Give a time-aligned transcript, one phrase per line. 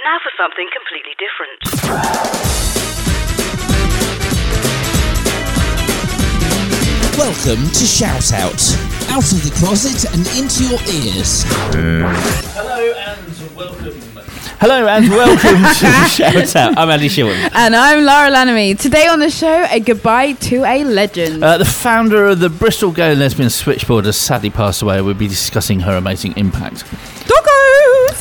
[0.00, 2.70] And now for something completely different.
[7.18, 8.62] Welcome to Shout Out.
[9.10, 11.44] Out of the closet and into your ears.
[12.54, 14.00] Hello and welcome.
[14.58, 16.78] Hello and welcome to Shout Out.
[16.78, 17.50] I'm Andy Shilton.
[17.54, 18.78] And I'm Laura Lanamy.
[18.78, 21.44] Today on the show, a goodbye to a legend.
[21.44, 25.02] Uh, the founder of the Bristol Gay and Lesbian Switchboard has sadly passed away.
[25.02, 26.84] We'll be discussing her amazing impact.
[27.26, 27.59] Doggos!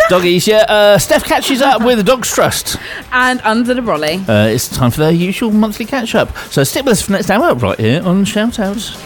[0.10, 0.66] Doggies, yeah.
[0.68, 2.78] Uh, Steff catches up with the Dogs Trust.
[3.12, 4.28] And under the brolly.
[4.28, 6.36] Uh, it's time for their usual monthly catch up.
[6.50, 8.98] So stick with us for next hour right here on Shout Outs.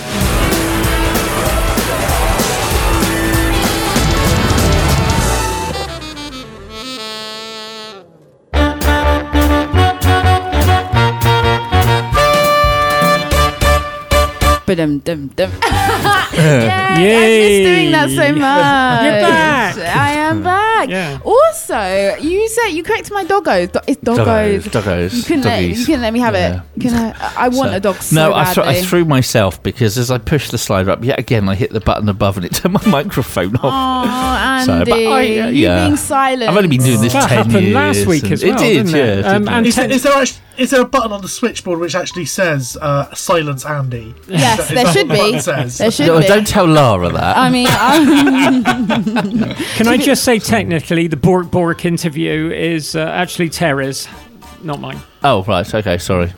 [14.65, 15.51] Ba-dum, dum, dum.
[16.33, 16.71] Yay!
[16.71, 19.03] I miss doing that so much.
[19.03, 19.77] You're back.
[19.77, 20.72] I am back.
[20.89, 21.19] Yeah.
[21.23, 23.71] Also, you said you corrected my doggos.
[23.71, 24.63] Do- it's doggos.
[24.69, 25.13] Doggos.
[25.15, 25.85] You couldn't, let, you Doggies.
[25.85, 26.61] couldn't let me have Yeah.
[26.77, 26.81] it.
[26.81, 29.97] Can I, I want So- a dog so no, I, threw, I threw myself because
[29.97, 32.53] as I pushed the slider up, yet again I hit the button above and it
[32.55, 33.61] turned my microphone off.
[33.63, 35.85] Oh, So, Andy, but I- uh, you yeah.
[35.85, 36.49] being silent.
[36.49, 37.75] I've only been doing this That 10 happened years.
[37.75, 39.03] last week and- as well, It did, didn't yeah.
[39.05, 39.53] it Um, did.
[39.53, 41.95] and Is, ten- there- is there actually, is there a button on the switchboard which
[41.95, 44.13] actually says uh, "Silence Andy"?
[44.27, 45.31] Yes, Is there that should what the be.
[45.31, 45.77] button says?
[45.79, 46.27] There should No, be.
[46.27, 47.37] don't tell Lara that.
[47.37, 48.63] I mean, I'm,
[49.75, 50.37] Can I just say,
[50.79, 54.07] technically, the Bork Bork interview is uh, actually Tara's,
[54.63, 54.99] not mine.
[55.23, 55.71] oh, right.
[55.73, 55.97] Okay.
[55.97, 56.33] Sorry.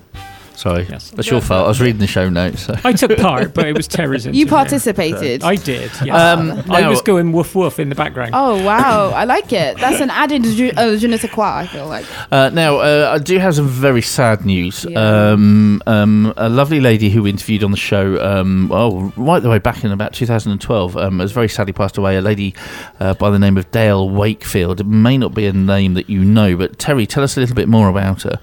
[0.56, 0.86] Sorry.
[0.90, 1.12] Yes.
[1.12, 1.66] That's your fault.
[1.66, 2.64] I was reading the show notes.
[2.64, 2.76] So.
[2.84, 4.40] I took part, but it was Tara's interview.
[4.46, 5.44] you participated.
[5.44, 5.92] I did.
[6.04, 6.10] Yes.
[6.40, 8.32] Um, I now- was going woof woof in the background.
[8.34, 9.78] Oh wow, I like it.
[9.78, 11.46] That's an added ju- uh, je ne sais quoi.
[11.62, 12.06] I feel like.
[12.32, 14.86] Uh, now, uh, I do have some very sad news.
[14.90, 15.00] Yeah.
[15.32, 19.60] Um, um, a lovely lady who interviewed on the show, um, well, right the way
[19.60, 22.16] back in about 2012, um, has very sadly passed away.
[22.18, 22.54] A lady
[23.00, 24.80] uh, by the name of Dale Wakefield.
[24.80, 27.56] It may not be a name that you know, but Terry, tell us a little
[27.56, 28.40] bit more about her.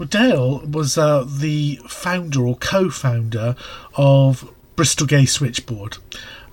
[0.00, 3.54] Well, Dale was uh, the founder or co-founder
[3.96, 5.98] of Bristol Gay Switchboard.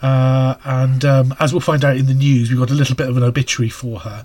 [0.02, 3.10] Uh, and um, as we'll find out in the news, we've got a little bit
[3.10, 4.24] of an obituary for her.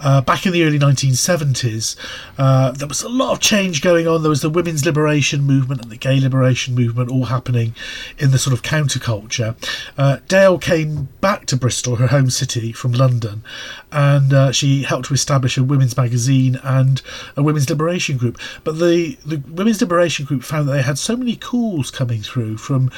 [0.00, 1.96] Uh, back in the early 1970s,
[2.38, 4.22] uh, there was a lot of change going on.
[4.22, 7.74] There was the women's liberation movement and the gay liberation movement all happening
[8.18, 9.56] in the sort of counterculture.
[9.98, 13.42] Uh, Dale came back to Bristol, her home city, from London,
[13.92, 17.02] and uh, she helped to establish a women's magazine and
[17.36, 18.38] a women's liberation group.
[18.64, 22.56] But the, the women's liberation group found that they had so many calls coming through
[22.56, 22.90] from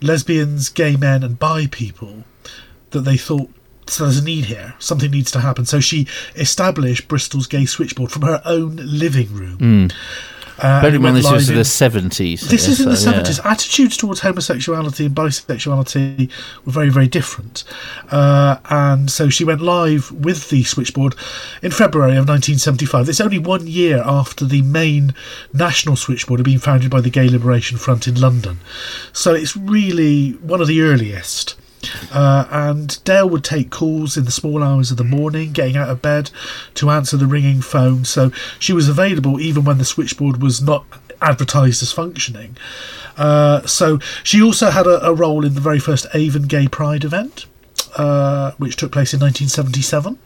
[0.00, 2.24] lesbians, gay men, and bi people
[2.90, 3.50] that they thought
[3.86, 4.74] so there's a need here.
[4.78, 5.66] Something needs to happen.
[5.66, 6.06] So she
[6.36, 9.58] established Bristol's Gay Switchboard from her own living room.
[9.58, 9.86] Hmm.
[10.58, 12.48] Uh, Bear in mind, this was live the 70s.
[12.48, 13.22] this is in the so, yeah.
[13.22, 13.44] 70s.
[13.44, 16.30] Attitudes towards homosexuality and bisexuality
[16.64, 17.64] were very, very different.
[18.10, 21.14] Uh, and so she went live with the switchboard
[21.62, 23.08] in February of 1975.
[23.08, 25.14] It's only one year after the main
[25.52, 28.58] national switchboard had been founded by the Gay Liberation Front in London.
[29.12, 31.56] So it's really one of the earliest.
[32.12, 35.90] Uh, and Dale would take calls in the small hours of the morning, getting out
[35.90, 36.30] of bed
[36.74, 38.04] to answer the ringing phone.
[38.04, 40.84] So she was available even when the switchboard was not
[41.20, 42.56] advertised as functioning.
[43.16, 47.04] Uh, so she also had a, a role in the very first Avon Gay Pride
[47.04, 47.46] event,
[47.96, 50.18] uh, which took place in 1977.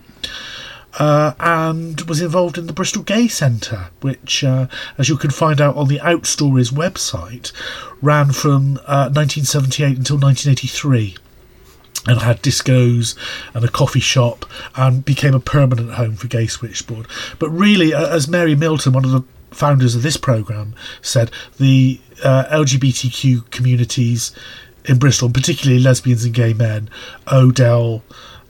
[0.99, 5.61] Uh, and was involved in the Bristol Gay Centre, which, uh, as you can find
[5.61, 7.53] out on the Outstories website,
[8.01, 11.17] ran from uh, 1978 until 1983
[12.07, 13.17] and had discos
[13.55, 17.07] and a coffee shop and became a permanent home for Gay Switchboard.
[17.39, 22.45] But really, as Mary Milton, one of the founders of this program, said, the uh,
[22.51, 24.33] LGBTQ communities
[24.85, 26.89] in Bristol, particularly lesbians and gay men,
[27.27, 28.03] owe Dell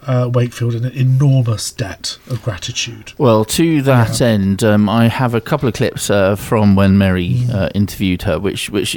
[0.09, 3.13] uh, Wakefield an enormous debt of gratitude.
[3.19, 7.45] Well, to that end, um, I have a couple of clips uh, from when Mary
[7.53, 8.97] uh, interviewed her, which which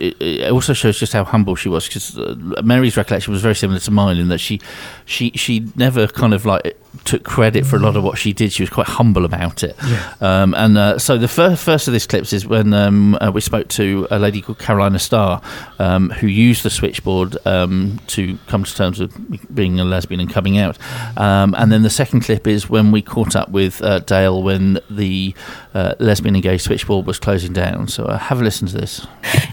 [0.50, 1.88] also shows just how humble she was.
[1.88, 4.62] Because uh, Mary's recollection was very similar to mine in that she
[5.06, 8.52] she she never kind of like took credit for a lot of what she did.
[8.52, 9.76] She was quite humble about it.
[9.86, 10.14] Yeah.
[10.22, 13.42] Um, and uh, so the first first of these clips is when um, uh, we
[13.42, 15.42] spoke to a lady called Carolina Starr,
[15.80, 20.30] um, who used the switchboard um, to come to terms with being a lesbian and
[20.30, 20.78] coming out.
[21.18, 24.80] Um, and then the second clip is when we caught up with uh, Dale when
[24.90, 25.34] the
[25.74, 27.88] uh, lesbian and gay switchboard was closing down.
[27.88, 29.06] So uh, have a listen to this.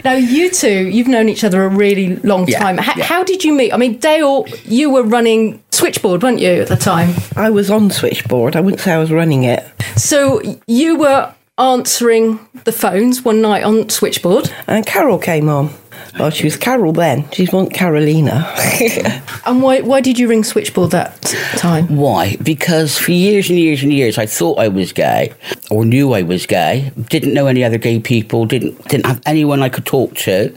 [0.04, 2.78] Now, you two, you've known each other a really long time.
[2.78, 3.72] H- How did you meet?
[3.72, 7.14] I mean, Dale, you were running Switchboard, weren't you, at the time?
[7.36, 8.56] I was on switchboard.
[8.56, 9.64] I wouldn't say I was running it.
[9.96, 14.52] So you were answering the phones one night on Switchboard.
[14.66, 15.70] And Carol came on.
[16.18, 17.30] Well, she was Carol then.
[17.30, 18.46] She wasn't Carolina.
[19.48, 21.22] And why, why did you ring Switchboard that
[21.56, 21.96] time?
[21.96, 22.36] Why?
[22.42, 25.32] Because for years and years and years, I thought I was gay,
[25.70, 26.92] or knew I was gay.
[27.08, 28.44] Didn't know any other gay people.
[28.44, 30.54] Didn't didn't have anyone I could talk to,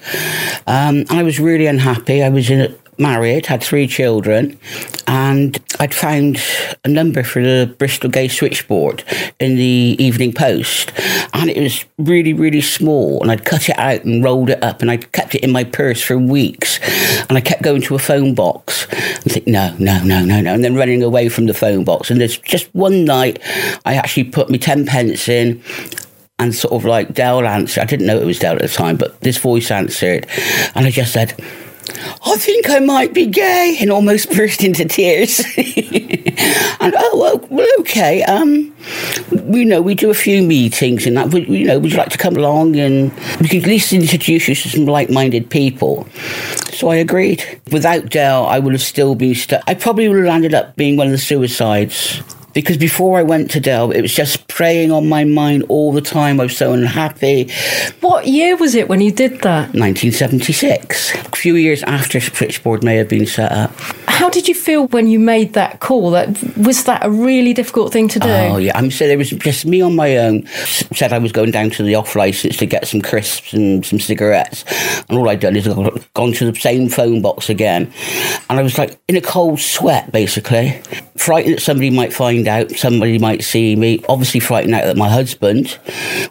[0.67, 2.21] um, and I was really unhappy.
[2.21, 4.57] I was in a, married, had three children,
[5.07, 6.39] and I'd found
[6.85, 9.03] a number for the Bristol Gay Switchboard
[9.39, 10.91] in the Evening Post,
[11.33, 13.21] and it was really, really small.
[13.21, 15.63] And I'd cut it out and rolled it up, and I'd kept it in my
[15.63, 16.79] purse for weeks.
[17.27, 20.53] And I kept going to a phone box and think, no, no, no, no, no,
[20.53, 22.11] and then running away from the phone box.
[22.11, 23.39] And there's just one night,
[23.85, 25.61] I actually put my ten pence in.
[26.39, 27.83] And sort of like Dell answered.
[27.83, 30.25] I didn't know it was Dell at the time, but this voice answered,
[30.73, 31.39] and I just said,
[32.25, 35.39] I think I might be gay, and almost burst into tears.
[35.57, 38.23] and oh, well, okay.
[38.23, 38.75] Um,
[39.31, 41.31] you know, we do a few meetings, and that.
[41.33, 44.55] You know, would you like to come along and we could at least introduce you
[44.55, 46.07] to some like-minded people?
[46.71, 47.43] So I agreed.
[47.71, 49.63] Without Dell, I would have still been stuck.
[49.67, 52.21] I probably would have landed up being one of the suicides
[52.53, 56.01] because before I went to Dell, it was just preying on my mind all the
[56.01, 56.39] time.
[56.39, 57.51] I was so unhappy.
[58.01, 59.73] What year was it when you did that?
[59.73, 63.71] 1976, a few years after Switchboard may have been set up.
[64.07, 66.11] How did you feel when you made that call?
[66.11, 66.27] That
[66.57, 68.29] was that a really difficult thing to do?
[68.29, 70.45] Oh yeah, I'm so there was just me on my own.
[70.47, 73.99] Said I was going down to the off license to get some crisps and some
[73.99, 74.63] cigarettes,
[75.09, 77.91] and all I'd done is I'd gone to the same phone box again,
[78.49, 80.79] and I was like in a cold sweat, basically,
[81.17, 84.03] frightened that somebody might find out, somebody might see me.
[84.09, 85.77] Obviously, frightened out that my husband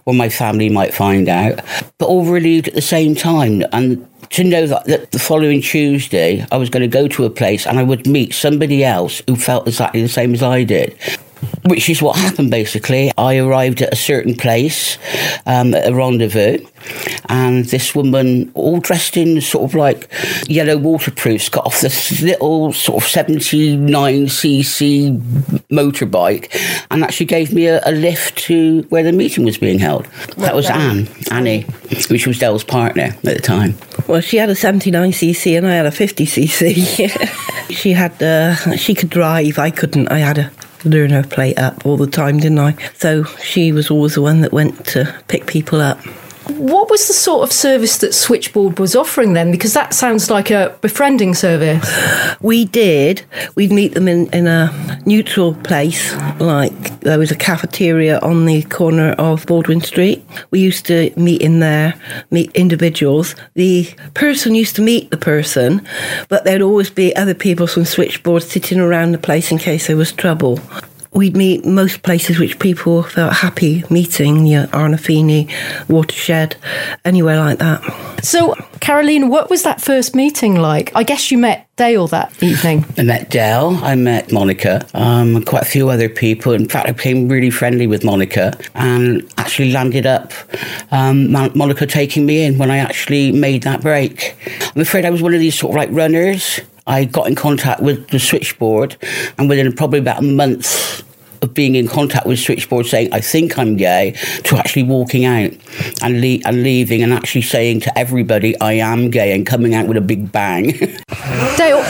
[0.05, 1.61] or my family might find out,
[1.99, 6.47] but all relieved at the same time, and to know that, that the following Tuesday
[6.53, 9.35] I was going to go to a place and I would meet somebody else who
[9.35, 10.97] felt exactly the same as I did.
[11.65, 13.13] Which is what happened basically.
[13.17, 14.99] I arrived at a certain place,
[15.47, 16.59] um, at a rendezvous,
[17.29, 20.11] and this woman, all dressed in sort of like
[20.49, 25.21] yellow waterproofs, got off this little sort of 79cc
[25.71, 30.07] motorbike and actually gave me a, a lift to where the meeting was being held.
[30.39, 31.63] That was Anne, Annie,
[32.09, 33.75] which was Dell's partner at the time.
[34.07, 37.71] Well, she had a 79cc and I had a 50cc.
[37.71, 39.59] she had, uh, she could drive.
[39.59, 40.11] I couldn't.
[40.11, 40.51] I had a
[40.85, 42.73] learner plate up all the time, didn't I?
[42.95, 45.99] So she was always the one that went to pick people up.
[46.59, 49.51] What was the sort of service that Switchboard was offering then?
[49.51, 51.89] Because that sounds like a befriending service.
[52.41, 53.25] We did.
[53.55, 58.63] We'd meet them in, in a neutral place, like there was a cafeteria on the
[58.65, 60.25] corner of Baldwin Street.
[60.51, 61.95] We used to meet in there,
[62.31, 63.35] meet individuals.
[63.55, 65.87] The person used to meet the person,
[66.29, 69.97] but there'd always be other people from Switchboard sitting around the place in case there
[69.97, 70.59] was trouble.
[71.13, 75.51] We'd meet most places which people felt happy meeting, you know, Arnolfini,
[75.89, 76.57] Watershed,
[77.05, 77.83] anywhere like that.
[78.23, 80.93] So, Caroline, what was that first meeting like?
[80.95, 82.85] I guess you met Dale that evening.
[82.97, 86.53] I met Dale, I met Monica, um, and quite a few other people.
[86.53, 90.33] In fact, I became really friendly with Monica and actually landed up
[90.93, 94.37] um, Monica taking me in when I actually made that break.
[94.77, 96.61] I'm afraid I was one of these sort of like runners.
[96.91, 98.97] I got in contact with the switchboard,
[99.39, 101.05] and within probably about a month
[101.41, 105.53] of being in contact with switchboard saying I think I'm gay to actually walking out
[106.03, 109.87] and, le- and leaving and actually saying to everybody I am gay and coming out
[109.87, 110.73] with a big bang.
[111.57, 111.83] Dale,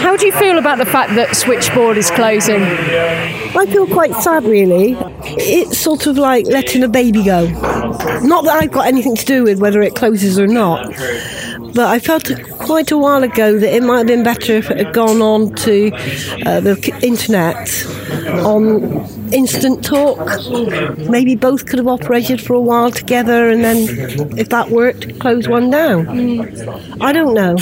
[0.00, 2.62] how do you feel about the fact that Switchboard is closing?
[2.62, 4.96] I feel quite sad, really.
[5.22, 7.46] It's sort of like letting a baby go.
[8.22, 10.86] Not that I've got anything to do with whether it closes or not,
[11.78, 14.78] but I felt quite a while ago that it might have been better if it
[14.78, 15.92] had gone on to
[16.44, 17.70] uh, the internet
[18.44, 20.18] on instant talk.
[21.08, 23.76] Maybe both could have operated for a while together, and then
[24.36, 26.08] if that worked, close one down.
[27.00, 27.54] I don't know.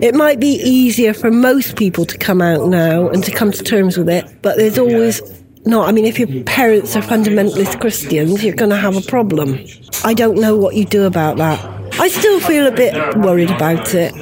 [0.00, 3.64] It might be easier for most people to come out now and to come to
[3.64, 5.20] terms with it, but there's always
[5.66, 9.58] no, I mean, if your parents are fundamentalist Christians, you're going to have a problem.
[10.04, 11.79] I don't know what you do about that.
[12.00, 14.14] I still feel a bit worried about it.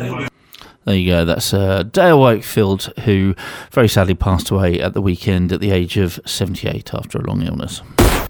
[0.84, 1.24] There you go.
[1.24, 3.36] That's uh, Dale Wakefield, who
[3.70, 7.42] very sadly passed away at the weekend at the age of 78 after a long
[7.42, 7.82] illness.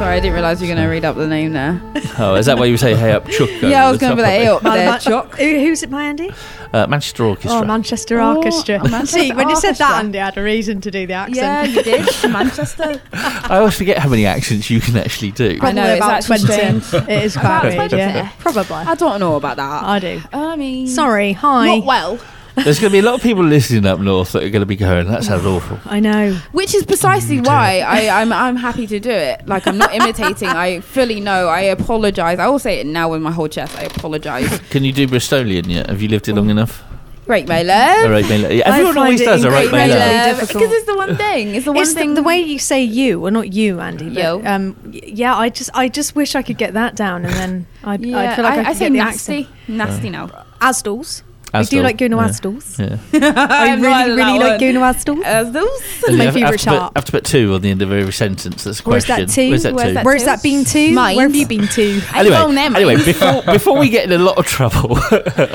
[0.00, 1.78] Sorry, I didn't realise you were going to read up the name there.
[2.18, 3.50] Oh, is that why you say hey up Chuck?
[3.60, 5.34] Yeah, I was going gonna be like, hey up there, Chuck.
[5.36, 6.30] Who, who's it by Andy?
[6.72, 7.60] Uh, Manchester Orchestra.
[7.60, 8.78] Oh, Manchester Oh, Orchestra.
[8.88, 11.36] Manchester See, when you said that, Andy, I had a reason to do the accent.
[11.36, 12.08] Yeah, you did.
[12.32, 12.98] Manchester.
[13.12, 15.58] I always forget how many accents you can actually do.
[15.60, 16.80] I know, Probably it's about actually 20.
[16.80, 17.08] strange.
[17.10, 18.30] It is About quite weird, yeah.
[18.38, 18.76] Probably.
[18.76, 19.82] I don't know about that.
[19.84, 20.22] I do.
[20.32, 21.76] I mean, Sorry, hi.
[21.76, 22.18] Not well.
[22.56, 24.66] There's going to be a lot of people listening up north that are going to
[24.66, 25.78] be going, that sounds awful.
[25.84, 26.34] I know.
[26.52, 29.46] Which is precisely mm, why I, I'm I'm happy to do it.
[29.46, 30.48] Like I'm not imitating.
[30.48, 31.48] I fully know.
[31.48, 32.38] I apologise.
[32.38, 33.78] I will say it now with my whole chest.
[33.78, 34.58] I apologise.
[34.70, 35.88] Can you do Bristolian yet?
[35.88, 36.52] Have you lived here long mm.
[36.52, 36.82] enough?
[37.30, 38.06] Great, my love.
[38.06, 38.52] All right, Mela.
[38.52, 39.44] Yeah, I everyone find always it does.
[39.44, 40.34] All right, incredibly Mela.
[40.34, 40.62] difficult.
[40.62, 41.54] Because it's the one thing.
[41.54, 42.14] It's the one It's the, thing.
[42.14, 44.08] the way you say you, or not you, Andy.
[44.08, 44.42] But, Yo.
[44.44, 47.66] Um, y- yeah, I just, I just wish I could get that down, and then
[47.84, 49.38] I'd, yeah, I'd feel like I, I, could say get the nasty.
[49.42, 49.68] accent.
[49.68, 50.10] Nasty uh.
[50.10, 50.26] now.
[50.60, 51.22] Asdals.
[51.52, 52.28] I do Asdal, like going to yeah.
[52.28, 52.78] Asdals.
[52.78, 53.38] Yeah.
[53.42, 54.94] I I'm really, really like going to one.
[54.94, 55.22] Asdals.
[55.24, 56.00] Asdals.
[56.00, 56.92] That's my have- favourite have to put- shop.
[56.96, 58.64] Have to put two on the end of every sentence.
[58.64, 59.26] That's a Where's question.
[59.26, 59.48] that to?
[59.50, 60.02] Where's that to?
[60.04, 60.92] Where's that been to?
[60.92, 61.16] Mine.
[61.16, 62.00] Where have you been to?
[62.20, 62.76] Anyway, phone them.
[62.76, 64.98] anyway, before before we get in a lot of trouble,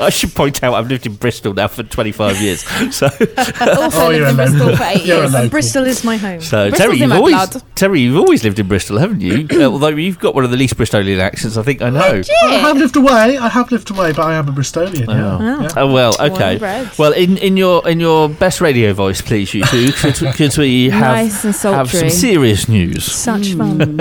[0.00, 2.62] I should point out I've lived in Bristol now for 25 years.
[2.94, 5.32] So, Also Oh, lived in Bristol for eight years.
[5.32, 5.48] local.
[5.50, 6.40] Bristol is my home.
[6.40, 7.62] so Bristol's Terry, in you've my always blood.
[7.76, 9.46] Terry, you've always lived in Bristol, haven't you?
[9.50, 12.22] Uh, although you've got one of the least Bristolian accents I think I know.
[12.44, 13.38] I have lived away.
[13.38, 15.06] I have lived away, but I am a Bristolian.
[15.06, 15.38] Yeah.
[15.38, 15.62] Oh.
[15.62, 15.68] yeah.
[15.86, 16.58] Oh well, okay.
[16.98, 20.90] Well, in, in your in your best radio voice, please, you two, could, could we
[20.90, 23.04] have Nice and have some serious news?
[23.04, 23.78] Such hmm.
[23.78, 23.96] fun.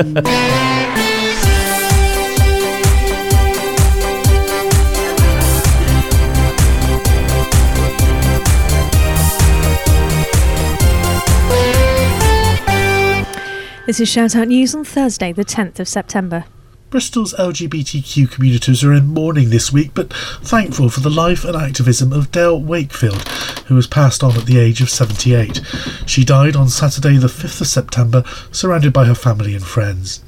[13.86, 16.46] This is Shout Out News on Thursday, the 10th of September.
[16.90, 22.14] Bristol's LGBTQ communities are in mourning this week, but thankful for the life and activism
[22.14, 23.28] of Dale Wakefield,
[23.68, 25.62] who was passed on at the age of 78.
[26.06, 30.24] She died on Saturday, the 5th of September, surrounded by her family and friends.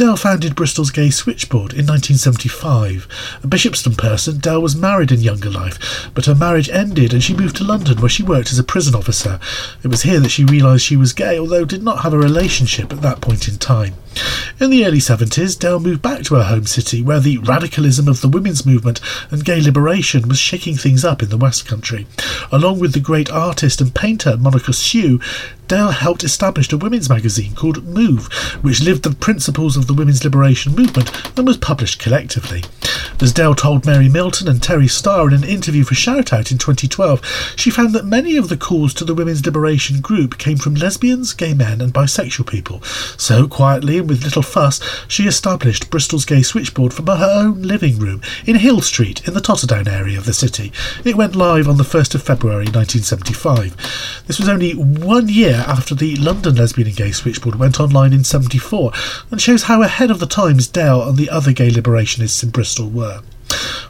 [0.00, 3.06] Dale founded Bristol's Gay Switchboard in 1975.
[3.42, 7.36] A Bishopston person, Dale was married in younger life, but her marriage ended and she
[7.36, 9.38] moved to London where she worked as a prison officer.
[9.82, 12.94] It was here that she realised she was gay, although did not have a relationship
[12.94, 13.92] at that point in time.
[14.58, 18.22] In the early 70s, Dale moved back to her home city where the radicalism of
[18.22, 22.06] the women's movement and gay liberation was shaking things up in the West Country.
[22.50, 25.22] Along with the great artist and painter Monica Sjöö,
[25.70, 28.26] Dale helped establish a women's magazine called Move,
[28.60, 32.64] which lived the principles of the women's liberation movement and was published collectively.
[33.20, 37.54] As Dale told Mary Milton and Terry Starr in an interview for Shoutout in 2012,
[37.54, 41.34] she found that many of the calls to the women's liberation group came from lesbians,
[41.34, 42.82] gay men, and bisexual people.
[43.18, 47.98] So, quietly and with little fuss, she established Bristol's Gay Switchboard from her own living
[47.98, 50.72] room in Hill Street in the Totterdown area of the city.
[51.04, 54.24] It went live on the 1st of February 1975.
[54.26, 58.24] This was only one year after the London Lesbian and Gay Switchboard went online in
[58.24, 58.92] 74
[59.30, 62.88] and shows how ahead of the times Dale and the other gay liberationists in Bristol
[62.88, 63.22] were.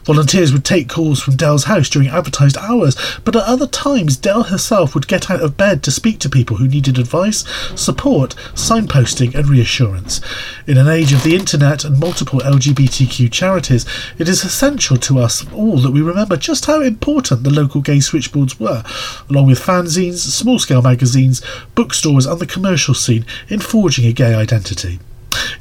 [0.03, 4.43] Volunteers would take calls from Dell's house during advertised hours, but at other times Dell
[4.43, 9.35] herself would get out of bed to speak to people who needed advice, support, signposting,
[9.35, 10.19] and reassurance.
[10.65, 13.85] In an age of the internet and multiple LGBTQ charities,
[14.17, 17.99] it is essential to us all that we remember just how important the local gay
[17.99, 18.83] switchboards were,
[19.29, 21.41] along with fanzines, small scale magazines,
[21.75, 24.99] bookstores, and the commercial scene in forging a gay identity.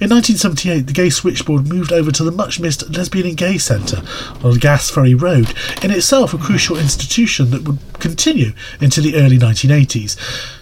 [0.00, 3.99] In 1978, the Gay Switchboard moved over to the much missed Lesbian and Gay Centre
[4.42, 10.16] on Gasferry Road, in itself a crucial institution that would continue into the early 1980s.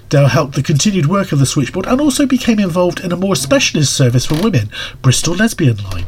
[0.08, 3.36] Dale helped the continued work of the switchboard and also became involved in a more
[3.36, 4.70] specialist service for women,
[5.02, 6.06] Bristol Lesbian Line.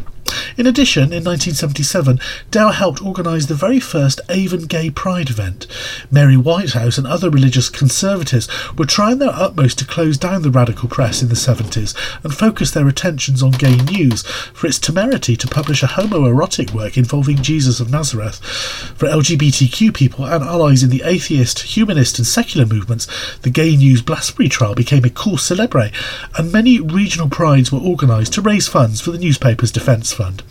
[0.61, 5.67] In addition, in 1977, Dale helped organise the very first Avon Gay Pride event.
[6.11, 10.87] Mary Whitehouse and other religious conservatives were trying their utmost to close down the radical
[10.87, 15.49] press in the 70s and focus their attentions on gay news for its temerity to
[15.49, 18.37] publish a homoerotic work involving Jesus of Nazareth.
[18.99, 24.03] For LGBTQ people and allies in the atheist, humanist, and secular movements, the Gay News
[24.03, 25.91] Blasphemy trial became a cause celebre,
[26.37, 30.43] and many regional prides were organised to raise funds for the newspaper's defence fund.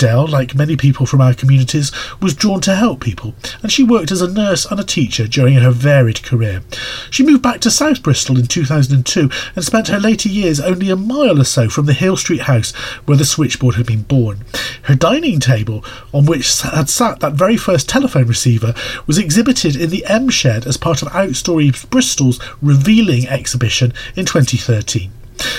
[0.00, 1.92] Dell, like many people from our communities,
[2.22, 5.56] was drawn to help people, and she worked as a nurse and a teacher during
[5.56, 6.62] her varied career.
[7.10, 10.96] She moved back to South Bristol in 2002 and spent her later years only a
[10.96, 12.72] mile or so from the Hill Street house
[13.04, 14.42] where the switchboard had been born.
[14.84, 18.72] Her dining table, on which had sat that very first telephone receiver,
[19.06, 25.12] was exhibited in the M Shed as part of Outstory Bristol's Revealing exhibition in 2013.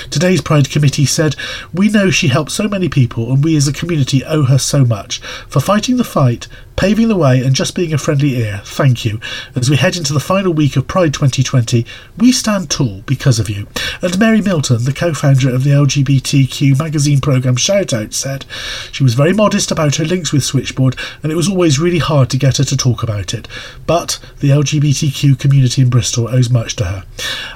[0.10, 1.36] Today's Pride Committee said,
[1.74, 4.86] We know she helped so many people, and we as a community owe her so
[4.86, 5.20] much.
[5.48, 8.62] For fighting the fight, paving the way and just being a friendly ear.
[8.66, 9.20] Thank you.
[9.56, 11.86] As we head into the final week of Pride 2020,
[12.18, 13.68] we stand tall because of you.
[14.02, 18.46] And Mary Milton, the co founder of the LGBTQ magazine programme Shoutout, said
[18.92, 22.30] she was very modest about her links with Switchboard and it was always really hard
[22.32, 23.48] to get her to talk about it.
[23.86, 27.04] But the LGBTQ community in Bristol owes much to her.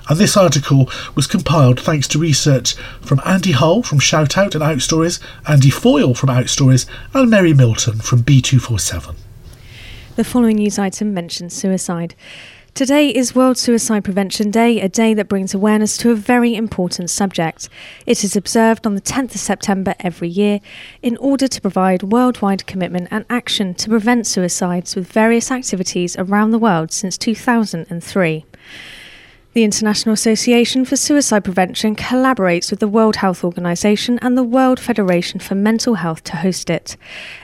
[0.07, 5.19] And this article was compiled thanks to research from Andy Hull from Shoutout and Outstories,
[5.47, 9.14] Andy Foyle from Outstories, and Mary Milton from B247.
[10.15, 12.15] The following news item mentions suicide.
[12.73, 17.09] Today is World Suicide Prevention Day, a day that brings awareness to a very important
[17.09, 17.67] subject.
[18.05, 20.61] It is observed on the 10th of September every year
[21.01, 26.51] in order to provide worldwide commitment and action to prevent suicides with various activities around
[26.51, 28.45] the world since 2003.
[29.55, 34.81] The International Association for Suicide Prevention collaborates with the World Health Organization and the World
[34.81, 36.97] Federation for Mental Health to host it.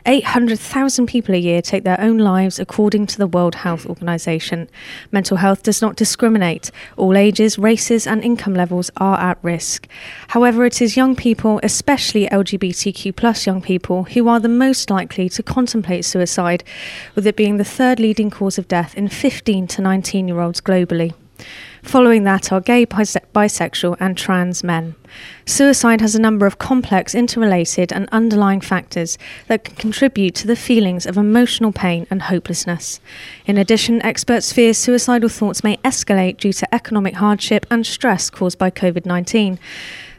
[0.06, 4.70] 800,000 people a year take their own lives according to the World Health Organization.
[5.14, 6.70] Mental health does not discriminate.
[6.98, 9.88] All ages, races, and income levels are at risk.
[10.28, 15.30] However, it is young people, especially LGBTQ plus young people, who are the most likely
[15.30, 16.66] to contemplate suicide,
[17.16, 20.60] with it being the third leading cause of death in 15 to 19 year olds
[20.60, 21.14] globally.
[21.84, 24.96] Following that are gay, bise- bisexual, and trans men.
[25.46, 30.56] Suicide has a number of complex, interrelated, and underlying factors that can contribute to the
[30.56, 33.00] feelings of emotional pain and hopelessness.
[33.46, 38.60] In addition, experts fear suicidal thoughts may escalate due to economic hardship and stress caused
[38.60, 39.58] by COVID 19.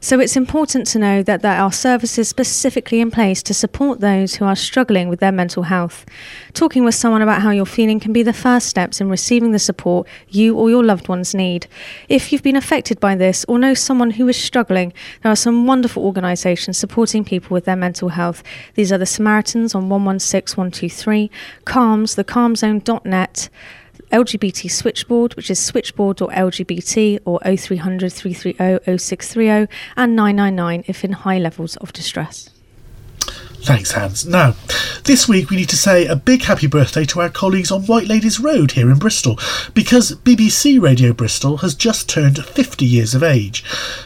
[0.04, 4.35] So it's important to know that there are services specifically in place to support those
[4.35, 6.04] who are struggling with their mental health.
[6.54, 9.61] Talking with someone about how you're feeling can be the first steps in receiving the
[9.61, 11.68] support you or your loved ones need.
[12.09, 14.92] If you've been affected by this or know someone who is struggling,
[15.23, 18.42] there are some wonderful organisations supporting people with their mental health.
[18.75, 21.30] These are the Samaritans on 116123,
[21.64, 23.49] CALMS, thecalmzone.net.
[24.12, 31.76] LGBT switchboard, which is switchboard.lgbt or 0300 330 0630 and 999 if in high levels
[31.76, 32.50] of distress.
[33.62, 34.26] Thanks, Hans.
[34.26, 34.57] Now,
[35.04, 38.09] this week we need to say a big happy birthday to our colleagues on White
[38.09, 39.38] Ladies Road here in Bristol,
[39.73, 43.62] because BBC Radio Bristol has just turned 50 years of age.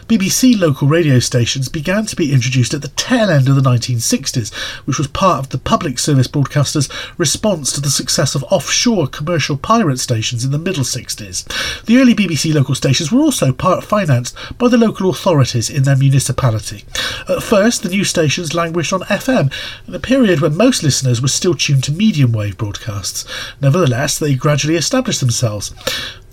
[0.09, 4.55] BBC local radio stations began to be introduced at the tail end of the 1960s,
[4.85, 9.57] which was part of the public service broadcasters' response to the success of offshore commercial
[9.57, 11.85] pirate stations in the middle 60s.
[11.87, 15.97] The early BBC local stations were also part financed by the local authorities in their
[15.97, 16.85] municipality.
[17.27, 19.45] At first, the new stations languished on FM
[19.87, 23.24] in a period when most listeners were still tuned to medium wave broadcasts.
[23.61, 25.72] Nevertheless, they gradually established themselves.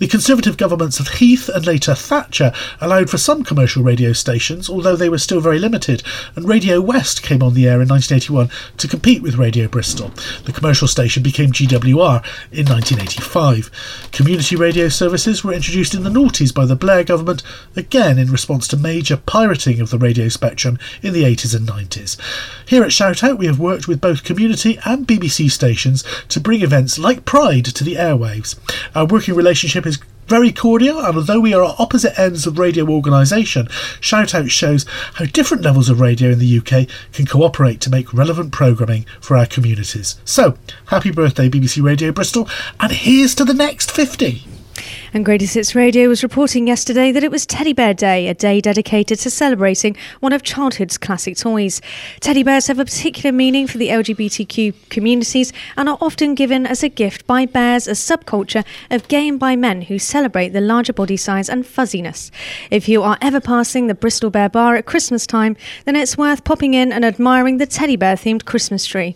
[0.00, 4.96] The Conservative governments of Heath and later Thatcher allowed for some commercial radio stations, although
[4.96, 6.02] they were still very limited,
[6.34, 10.08] and Radio West came on the air in 1981 to compete with Radio Bristol.
[10.46, 14.08] The commercial station became GWR in 1985.
[14.10, 17.44] Community radio services were introduced in the noughties by the Blair government,
[17.76, 22.20] again in response to major pirating of the radio spectrum in the 80s and 90s.
[22.66, 26.98] Here at Shoutout, we have worked with both community and BBC stations to bring events
[26.98, 28.58] like Pride to the airwaves.
[28.96, 29.93] Our working relationship is
[30.26, 33.66] very cordial, and although we are at opposite ends of radio organisation,
[34.00, 38.52] Shoutout shows how different levels of radio in the UK can cooperate to make relevant
[38.52, 40.16] programming for our communities.
[40.24, 40.56] So,
[40.86, 42.48] happy birthday, BBC Radio Bristol,
[42.80, 44.53] and here's to the next 50.
[45.14, 48.60] And Greatest Hits Radio was reporting yesterday that it was Teddy Bear Day, a day
[48.60, 51.80] dedicated to celebrating one of childhood's classic toys.
[52.18, 56.82] Teddy bears have a particular meaning for the LGBTQ communities and are often given as
[56.82, 60.92] a gift by bears, a subculture of gay and bi men who celebrate the larger
[60.92, 62.32] body size and fuzziness.
[62.72, 66.42] If you are ever passing the Bristol Bear Bar at Christmas time, then it's worth
[66.42, 69.14] popping in and admiring the teddy bear themed Christmas tree.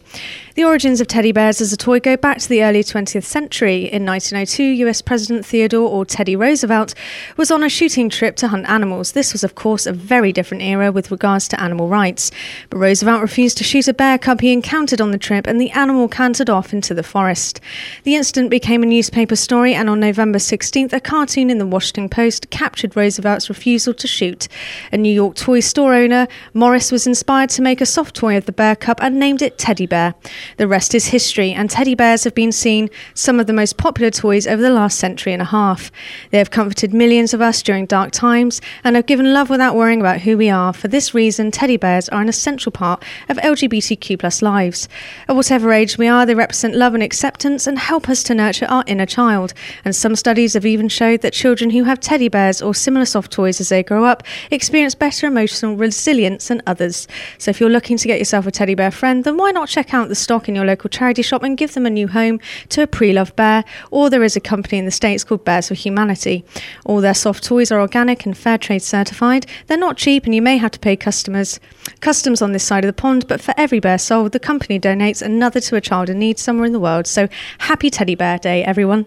[0.54, 3.90] The origins of teddy bears as a toy go back to the early 20th century.
[3.92, 6.94] In 1902, US President Theodore or Teddy Roosevelt
[7.36, 9.12] was on a shooting trip to hunt animals.
[9.12, 12.30] This was, of course, a very different era with regards to animal rights.
[12.70, 15.70] But Roosevelt refused to shoot a bear cub he encountered on the trip, and the
[15.70, 17.60] animal cantered off into the forest.
[18.04, 22.08] The incident became a newspaper story, and on November 16th, a cartoon in the Washington
[22.08, 24.48] Post captured Roosevelt's refusal to shoot.
[24.92, 28.46] A New York toy store owner, Morris, was inspired to make a soft toy of
[28.46, 30.14] the bear cub and named it Teddy Bear.
[30.56, 34.10] The rest is history, and teddy bears have been seen some of the most popular
[34.10, 35.67] toys over the last century and a half.
[35.68, 35.90] Behalf.
[36.30, 40.00] They have comforted millions of us during dark times and have given love without worrying
[40.00, 40.72] about who we are.
[40.72, 44.88] For this reason, teddy bears are an essential part of LGBTQ plus lives.
[45.28, 48.66] At whatever age we are, they represent love and acceptance and help us to nurture
[48.66, 49.52] our inner child.
[49.84, 53.32] And some studies have even showed that children who have teddy bears or similar soft
[53.32, 57.08] toys as they grow up experience better emotional resilience than others.
[57.38, 59.94] So if you're looking to get yourself a teddy bear friend, then why not check
[59.94, 62.82] out the stock in your local charity shop and give them a new home to
[62.82, 63.64] a pre-loved bear?
[63.90, 66.44] Or there is a company in the States called Bears for Humanity.
[66.84, 69.44] All their soft toys are organic and fair trade certified.
[69.66, 71.58] They're not cheap and you may have to pay customers
[72.00, 75.20] customs on this side of the pond, but for every bear sold, the company donates
[75.20, 77.08] another to a child in need somewhere in the world.
[77.08, 77.26] So
[77.58, 79.06] happy Teddy Bear Day, everyone.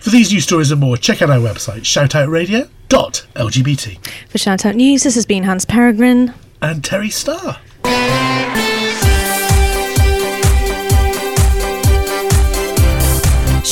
[0.00, 4.06] For these news stories and more, check out our website, shoutoutradio.lgbt.
[4.28, 6.34] For Shoutout News, this has been Hans Peregrine.
[6.60, 7.60] And Terry Starr.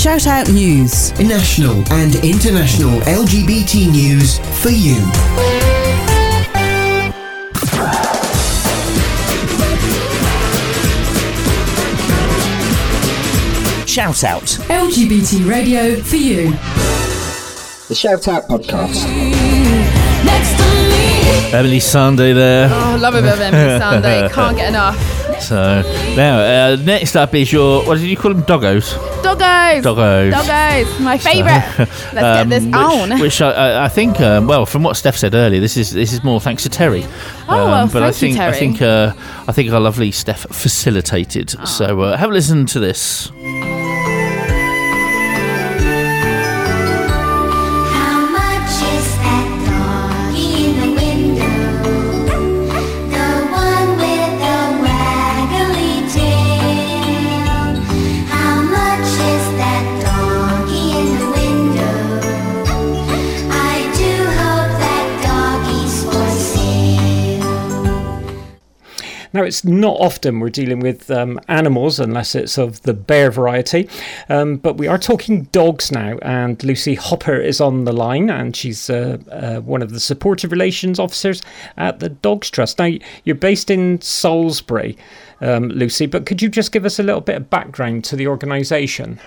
[0.06, 1.10] Shout Out News.
[1.18, 4.94] National and international LGBT news for you.
[13.84, 14.44] Shout Out.
[14.70, 16.52] LGBT radio for you.
[17.88, 19.02] The Shout Out Podcast.
[21.52, 22.68] Emily Sunday there.
[22.70, 24.28] Oh, love a bit of Emily Sunday.
[24.32, 25.15] Can't get enough.
[25.46, 25.82] So
[26.16, 26.38] now,
[26.72, 28.42] uh, next up is your what did you call them?
[28.42, 28.94] Doggos.
[29.22, 29.82] Doggos.
[29.82, 30.32] Doggos.
[30.32, 31.00] Doggos.
[31.00, 31.64] My favourite.
[31.78, 33.20] Let's get Um, this which, on.
[33.20, 36.24] Which I, I- think, um, well, from what Steff said earlier, this is this is
[36.24, 37.04] more thanks to Terry.
[37.04, 37.10] Um,
[37.48, 39.12] Oh, well, but I thank you, think I think uh,
[39.48, 41.50] I think our lovely Steff facilitated.
[41.68, 43.30] So uh, have a listen to this.
[69.46, 73.88] It's not often we're dealing with um, animals unless it's of the bear variety,
[74.28, 76.18] um, but we are talking dogs now.
[76.22, 80.52] And Lucy Hopper is on the line, and she's uh, uh, one of the supportive
[80.52, 81.42] relations officers
[81.76, 82.78] at the Dogs Trust.
[82.78, 82.90] Now,
[83.24, 84.96] you're based in Salisbury,
[85.40, 88.26] um, Lucy, but could you just give us a little bit of background to the
[88.26, 89.20] organisation?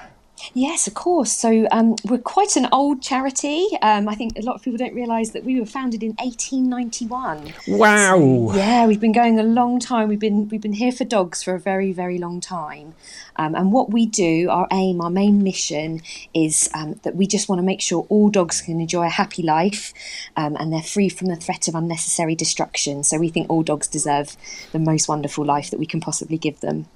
[0.53, 1.31] Yes, of course.
[1.31, 3.67] So um, we're quite an old charity.
[3.81, 7.53] Um, I think a lot of people don't realise that we were founded in 1891.
[7.67, 8.51] Wow.
[8.55, 10.09] Yeah, we've been going a long time.
[10.09, 12.95] We've been we've been here for dogs for a very very long time.
[13.35, 16.01] Um, and what we do, our aim, our main mission
[16.33, 19.43] is um, that we just want to make sure all dogs can enjoy a happy
[19.43, 19.93] life,
[20.35, 23.03] um, and they're free from the threat of unnecessary destruction.
[23.03, 24.35] So we think all dogs deserve
[24.73, 26.87] the most wonderful life that we can possibly give them.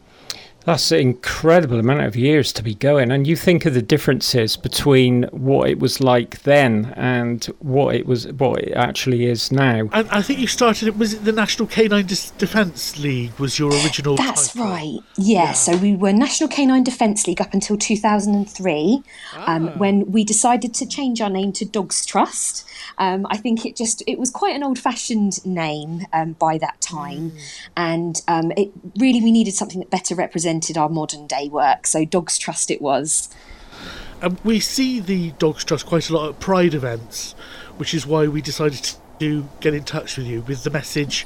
[0.65, 3.11] That's an incredible amount of years to be going.
[3.11, 8.05] And you think of the differences between what it was like then and what it
[8.05, 9.89] was, what it actually is now.
[9.91, 10.97] And I think you started it.
[10.97, 13.33] Was it the National Canine Dis- Defence League?
[13.39, 14.15] Was your original?
[14.15, 14.99] That's right.
[15.17, 19.03] Yeah, So we were National Canine Defence League up until 2003,
[19.45, 22.65] um, when we decided to change our name to Dogs Trust.
[22.97, 27.33] Um, I think it just it was quite an old-fashioned name um, by that time,
[27.75, 31.87] and um, it really we needed something that better represented our modern day work.
[31.87, 33.29] So Dogs Trust it was.
[34.21, 37.33] And we see the Dogs Trust quite a lot at Pride events,
[37.77, 41.25] which is why we decided to get in touch with you with the message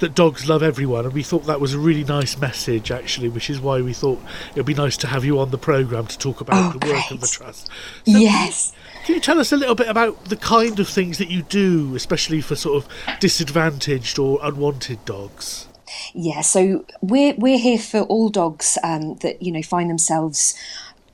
[0.00, 1.04] that dogs love everyone.
[1.04, 4.20] And we thought that was a really nice message, actually, which is why we thought
[4.50, 6.86] it would be nice to have you on the programme to talk about Oh, the
[6.92, 7.28] work of the.
[7.28, 7.70] Trust.
[8.04, 8.72] yes.
[9.06, 11.94] Can you tell us a little bit about the kind of things that you do,
[11.94, 15.68] especially for sort of disadvantaged or unwanted dogs?
[16.12, 20.54] Yeah, so we're we're here for all dogs um, that you know find themselves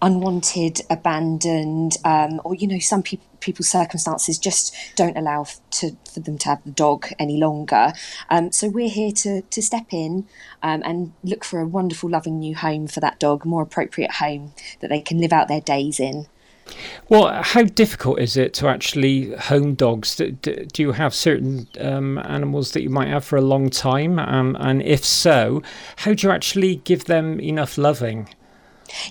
[0.02, 6.20] unwanted, abandoned, um, or you know some people people's circumstances just don't allow to for
[6.20, 7.92] them to have the dog any longer.
[8.28, 10.26] Um, so we're here to to step in
[10.62, 14.52] um, and look for a wonderful, loving new home for that dog, more appropriate home
[14.80, 16.26] that they can live out their days in.
[17.08, 20.16] Well, how difficult is it to actually home dogs?
[20.16, 24.18] Do, do you have certain um, animals that you might have for a long time?
[24.18, 25.62] Um, and if so,
[25.96, 28.28] how do you actually give them enough loving?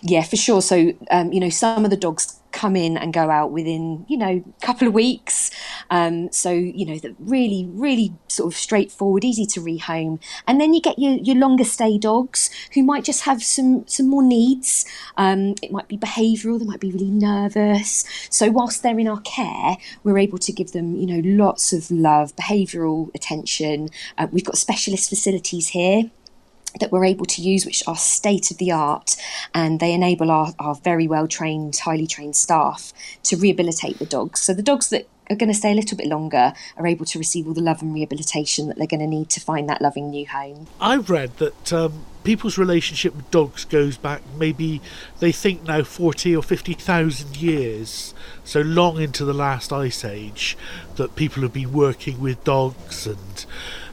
[0.02, 0.62] Yeah, for sure.
[0.62, 4.18] So, um, you know, some of the dogs come in and go out within, you
[4.18, 5.52] know, a couple of weeks.
[5.90, 10.20] Um, so, you know, the really, really sort of straightforward, easy to rehome.
[10.48, 14.08] And then you get your, your longer stay dogs who might just have some, some
[14.08, 14.86] more needs.
[15.18, 18.04] Um, it might be behavioural, they might be really nervous.
[18.30, 21.90] So, whilst they're in our care, we're able to give them, you know, lots of
[21.92, 23.90] love, behavioural attention.
[24.18, 26.12] Uh, we've got specialist facilities here
[26.80, 29.16] that we're able to use, which are state of the art,
[29.54, 34.42] and they enable our, our very well trained, highly trained staff to rehabilitate the dogs.
[34.42, 37.20] So the dogs that are going to stay a little bit longer are able to
[37.20, 40.10] receive all the love and rehabilitation that they're going to need to find that loving
[40.10, 40.68] new home.
[40.82, 44.82] I've read that um, people's relationship with dogs goes back maybe
[45.20, 50.58] they think now 40 or 50,000 years, so long into the last ice age,
[50.96, 53.46] that people have been working with dogs and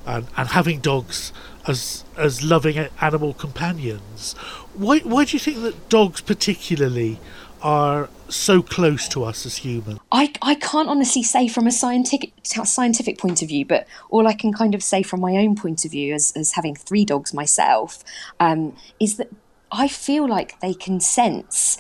[0.06, 1.32] and, and having dogs
[1.68, 4.34] as as loving animal companions.
[4.74, 7.18] Why why do you think that dogs particularly
[7.62, 9.98] are so close to us as humans?
[10.12, 14.34] I, I can't honestly say from a scientific scientific point of view, but all I
[14.34, 17.32] can kind of say from my own point of view, as, as having three dogs
[17.32, 18.04] myself,
[18.40, 19.30] um, is that
[19.72, 21.78] I feel like they can sense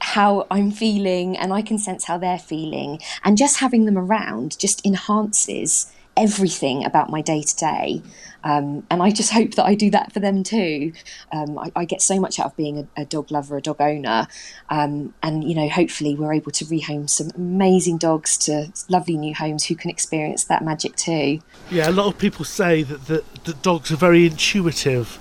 [0.00, 3.00] how I'm feeling and I can sense how they're feeling.
[3.24, 8.02] And just having them around just enhances everything about my day to day.
[8.44, 10.92] Um, and I just hope that I do that for them too.
[11.32, 13.80] Um, I, I get so much out of being a, a dog lover, a dog
[13.80, 14.28] owner.
[14.68, 19.34] Um, and, you know, hopefully we're able to rehome some amazing dogs to lovely new
[19.34, 21.40] homes who can experience that magic too.
[21.70, 25.18] Yeah, a lot of people say that, that, that dogs are very intuitive,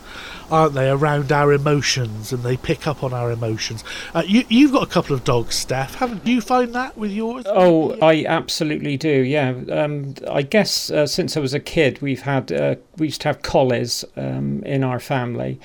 [0.52, 3.84] aren't they, around our emotions and they pick up on our emotions.
[4.14, 6.42] Uh, you, you've got a couple of dogs, Steff, haven't you?
[6.42, 7.46] Find that with yours?
[7.48, 9.10] Oh, I absolutely do.
[9.10, 13.22] Yeah, um, I guess uh, since I was a kid, we've had uh, we used
[13.22, 15.60] to have collies um, in our family.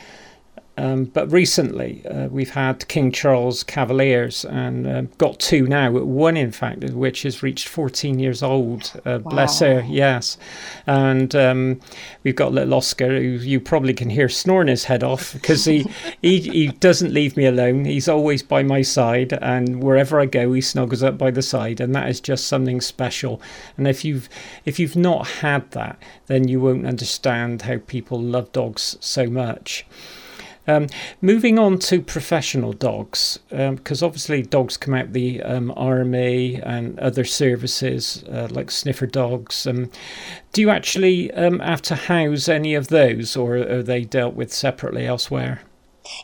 [0.79, 5.91] Um, but recently, uh, we've had King Charles Cavaliers and uh, got two now.
[5.91, 8.93] One, in fact, which has reached 14 years old.
[9.05, 10.39] Uh, Bless her, yes.
[10.87, 11.81] And um,
[12.23, 15.85] we've got little Oscar, who you probably can hear snoring his head off because he,
[16.23, 17.85] he he doesn't leave me alone.
[17.85, 21.81] He's always by my side, and wherever I go, he snuggles up by the side,
[21.81, 23.43] and that is just something special.
[23.77, 24.29] And if you've
[24.65, 29.85] if you've not had that, then you won't understand how people love dogs so much.
[30.69, 30.87] Um,
[31.23, 37.25] moving on to professional dogs, because obviously dogs come out the um, army and other
[37.25, 39.67] services uh, like sniffer dogs.
[39.67, 39.91] Um,
[40.53, 44.53] do you actually um, have to house any of those, or are they dealt with
[44.53, 45.63] separately elsewhere?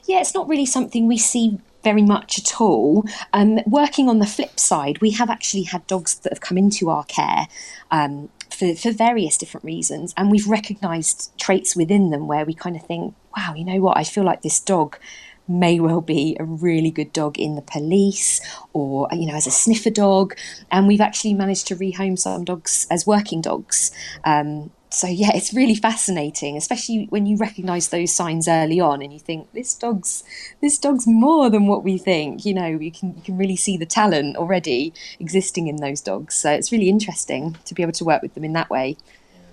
[0.07, 3.05] Yeah, it's not really something we see very much at all.
[3.33, 6.89] Um, working on the flip side, we have actually had dogs that have come into
[6.89, 7.47] our care
[7.91, 12.77] um, for, for various different reasons, and we've recognised traits within them where we kind
[12.77, 14.99] of think, wow, you know what, I feel like this dog
[15.47, 18.41] may well be a really good dog in the police
[18.73, 20.35] or you know as a sniffer dog.
[20.71, 23.91] And we've actually managed to rehome some dogs as working dogs
[24.25, 29.13] um, so yeah it's really fascinating especially when you recognize those signs early on and
[29.13, 30.25] you think this dog's
[30.61, 33.77] this dog's more than what we think you know you can you can really see
[33.77, 38.05] the talent already existing in those dogs so it's really interesting to be able to
[38.05, 38.97] work with them in that way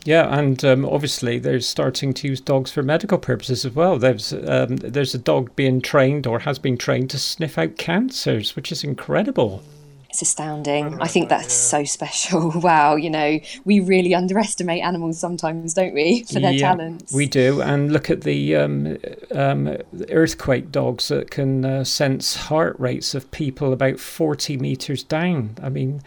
[0.04, 4.00] Yeah, and um, obviously they're starting to use dogs for medical purposes as well.
[4.00, 8.56] There's um, there's a dog being trained or has been trained to sniff out cancers,
[8.56, 9.62] which is incredible.
[10.12, 11.02] It's astounding.
[11.02, 12.52] I think that's so special.
[12.62, 17.12] Wow you know we really underestimate animals sometimes don't we for their Yeah, talents?
[17.13, 18.97] We do, and look at the um,
[19.34, 19.78] um,
[20.10, 25.56] earthquake dogs that can uh, sense heart rates of people about 40 meters down.
[25.63, 26.02] I mean,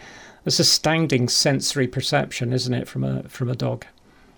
[0.45, 3.87] that's astounding sensory perception, isn't it, from a from a dog?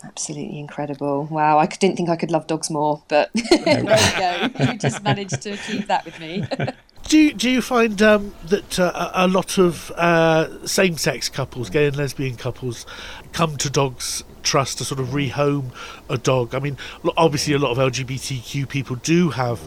[0.04, 1.24] absolutely incredible.
[1.30, 3.30] Wow i didn't think i could love dogs more but
[3.64, 4.50] there you go.
[4.72, 6.44] You just managed to achieve that with me
[7.08, 11.70] Do you, do you find um, that uh, a lot of uh, same sex couples,
[11.70, 12.84] gay and lesbian couples,
[13.32, 15.72] come to Dogs Trust to sort of rehome
[16.10, 16.52] a dog?
[16.52, 16.76] I mean,
[17.16, 19.60] obviously, a lot of LGBTQ people do have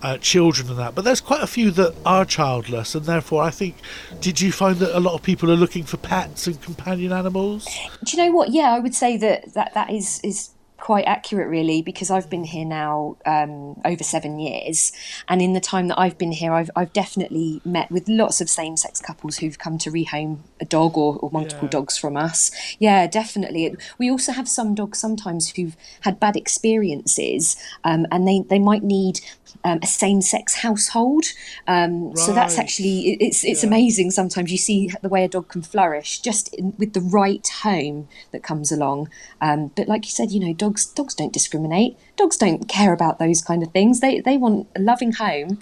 [0.00, 3.50] uh, children and that, but there's quite a few that are childless, and therefore, I
[3.50, 3.76] think,
[4.20, 7.66] did you find that a lot of people are looking for pets and companion animals?
[8.04, 8.52] Do you know what?
[8.52, 10.50] Yeah, I would say that that, that is is
[10.86, 14.92] quite accurate, really, because I've been here now um, over seven years,
[15.28, 18.48] and in the time that I've been here, I've I've definitely met with lots of
[18.48, 22.50] same sex couples who've come to rehome a dog or, or multiple dogs from us.
[22.78, 23.74] Yeah, definitely.
[23.98, 28.84] We also have some dogs sometimes who've had bad experiences, um, and they they might
[28.84, 29.20] need.
[29.64, 31.24] Um, a same-sex household,
[31.66, 34.10] um, so that's actually it- it's it's amazing.
[34.10, 38.06] Sometimes you see the way a dog can flourish just in, with the right home
[38.32, 39.08] that comes along.
[39.40, 41.96] Um, but like you said, you know, dogs dogs don't discriminate.
[42.16, 44.00] Dogs don't care about those kind of things.
[44.00, 45.58] They they want a loving home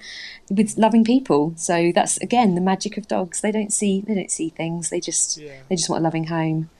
[0.50, 1.52] with loving people.
[1.56, 3.40] So that's again the magic of dogs.
[3.40, 4.90] They don't see they don't see things.
[4.90, 6.70] They just they just want a loving home.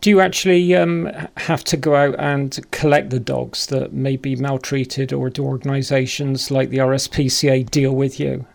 [0.00, 4.34] Do you actually um, have to go out and collect the dogs that may be
[4.34, 8.46] maltreated, or do organisations like the RSPCA deal with you?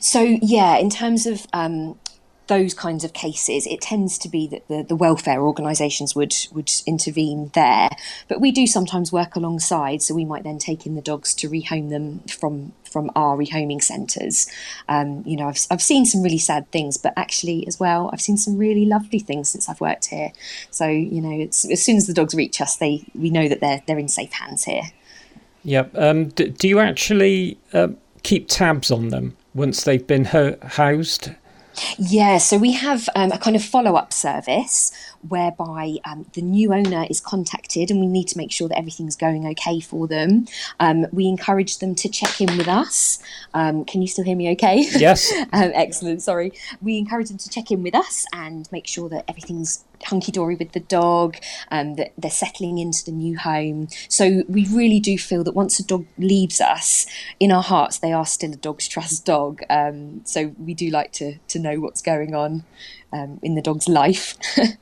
[0.00, 1.98] So yeah, in terms of um,
[2.46, 6.70] those kinds of cases, it tends to be that the, the welfare organisations would would
[6.86, 7.90] intervene there.
[8.28, 11.48] But we do sometimes work alongside, so we might then take in the dogs to
[11.48, 14.46] rehome them from from our rehoming centres.
[14.88, 18.20] Um, you know, I've I've seen some really sad things, but actually as well, I've
[18.20, 20.32] seen some really lovely things since I've worked here.
[20.70, 23.82] So you know, as soon as the dogs reach us, they we know that they're
[23.86, 24.82] they're in safe hands here.
[25.64, 25.96] Yep.
[25.96, 27.88] Um, d- do you actually uh,
[28.24, 31.30] keep tabs on them once they've been ho- housed?
[31.98, 34.92] Yeah, so we have um, a kind of follow up service
[35.28, 39.16] whereby um, the new owner is contacted and we need to make sure that everything's
[39.16, 40.46] going okay for them.
[40.80, 43.18] Um, we encourage them to check in with us.
[43.54, 44.84] Um, can you still hear me okay?
[44.96, 45.32] Yes.
[45.52, 46.52] um, excellent, sorry.
[46.80, 50.56] We encourage them to check in with us and make sure that everything's hunky dory
[50.56, 51.36] with the dog,
[51.70, 53.88] um, that they're settling into the new home.
[54.08, 57.06] So we really do feel that once a dog leaves us,
[57.38, 59.62] in our hearts, they are still a dog's trust dog.
[59.70, 62.64] Um, so we do like to, to know what's going on
[63.12, 64.36] um, in the dog's life.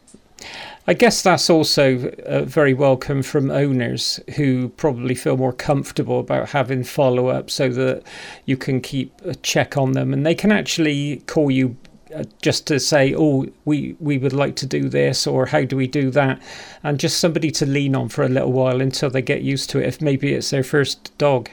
[0.87, 6.49] I guess that's also uh, very welcome from owners who probably feel more comfortable about
[6.49, 8.03] having follow up so that
[8.47, 11.77] you can keep a check on them and they can actually call you
[12.15, 15.77] uh, just to say, oh, we, we would like to do this or how do
[15.77, 16.43] we do that?
[16.83, 19.79] And just somebody to lean on for a little while until they get used to
[19.79, 21.51] it, if maybe it's their first dog.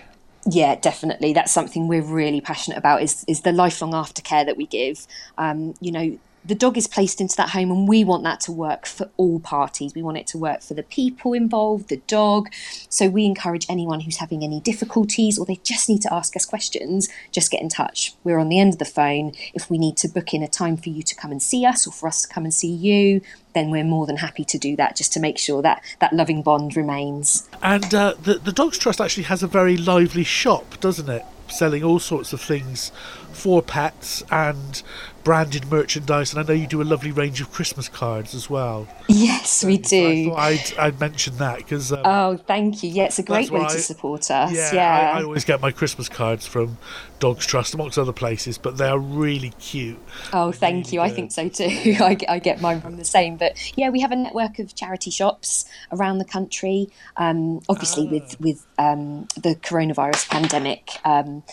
[0.50, 1.34] Yeah, definitely.
[1.34, 3.04] That's something we're really passionate about.
[3.04, 5.06] Is is the lifelong aftercare that we give.
[5.38, 8.52] Um, you know, the dog is placed into that home, and we want that to
[8.52, 9.94] work for all parties.
[9.94, 12.50] We want it to work for the people involved, the dog.
[12.90, 16.46] So we encourage anyone who's having any difficulties or they just need to ask us
[16.46, 18.16] questions, just get in touch.
[18.24, 19.34] We're on the end of the phone.
[19.54, 21.86] If we need to book in a time for you to come and see us
[21.86, 23.22] or for us to come and see you,
[23.54, 26.42] then we're more than happy to do that just to make sure that that loving
[26.44, 27.50] bond remains.
[27.62, 31.26] And uh, the the Dogs Trust actually has a very lively shop, doesn't it?
[31.50, 32.92] Selling all sorts of things
[33.38, 34.82] for pets and
[35.24, 36.34] branded merchandise.
[36.34, 38.88] And I know you do a lovely range of Christmas cards as well.
[39.10, 40.34] Yes, we do.
[40.34, 42.90] I thought I'd, I'd mention that because um, Oh, thank you.
[42.90, 44.54] Yeah, it's a great way why to support us.
[44.54, 45.12] yeah, Yeah.
[45.16, 46.78] I, I always get my Christmas cards from
[47.20, 50.00] Dogs Trust amongst other places, but they are really cute.
[50.32, 51.02] Oh, thank you.
[51.02, 51.66] I think so too.
[52.02, 53.36] I, get- I get mine from the same.
[53.38, 56.90] But yeah, we have a network of charity shops around the country.
[57.18, 61.44] Um, obviously, with with um, the coronavirus pandemic, um,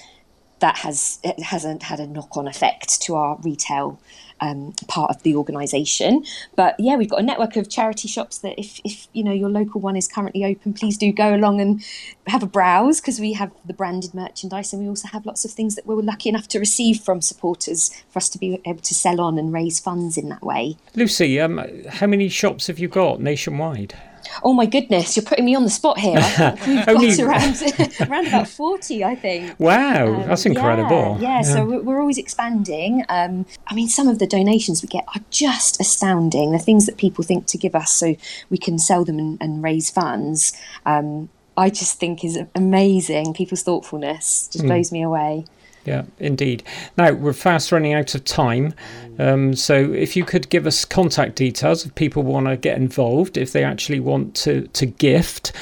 [0.64, 4.00] that has hasn't had a knock on effect to our retail.
[4.40, 6.24] Um, part of the organisation,
[6.56, 9.48] but yeah, we've got a network of charity shops that if, if you know your
[9.48, 11.82] local one is currently open, please do go along and
[12.26, 15.52] have a browse because we have the branded merchandise and we also have lots of
[15.52, 18.82] things that we were lucky enough to receive from supporters for us to be able
[18.82, 20.76] to sell on and raise funds in that way.
[20.96, 23.94] Lucy, um, how many shops have you got nationwide?
[24.42, 26.14] Oh my goodness, you're putting me on the spot here.
[26.66, 29.54] We've Only- got around, around about 40, I think.
[29.58, 31.18] Wow, Um, that's incredible.
[31.20, 33.04] Yeah, yeah, so we're, we're always expanding.
[33.08, 36.52] Um, I mean, some of the donations we get are just astounding.
[36.52, 38.16] The things that people think to give us so
[38.50, 40.52] we can sell them and, and raise funds.
[40.86, 43.32] Um, I just think is amazing.
[43.34, 44.68] People's thoughtfulness just Mm.
[44.68, 45.44] blows me away.
[45.84, 46.62] Yeah, indeed.
[46.96, 48.74] Now we're fast running out of time,
[49.18, 53.36] um, so if you could give us contact details if people want to get involved,
[53.36, 55.52] if they actually want to to gift.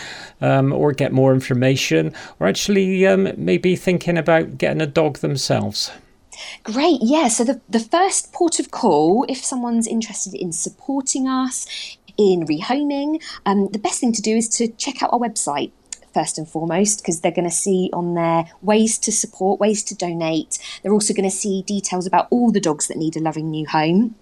[0.40, 5.92] Um, or get more information, or actually um, maybe thinking about getting a dog themselves.
[6.64, 7.28] Great, yeah.
[7.28, 13.22] So the, the first port of call, if someone's interested in supporting us, in rehoming,
[13.46, 15.70] um, the best thing to do is to check out our website
[16.12, 19.94] first and foremost because they're going to see on there ways to support, ways to
[19.94, 20.58] donate.
[20.82, 23.66] They're also going to see details about all the dogs that need a loving new
[23.66, 24.14] home.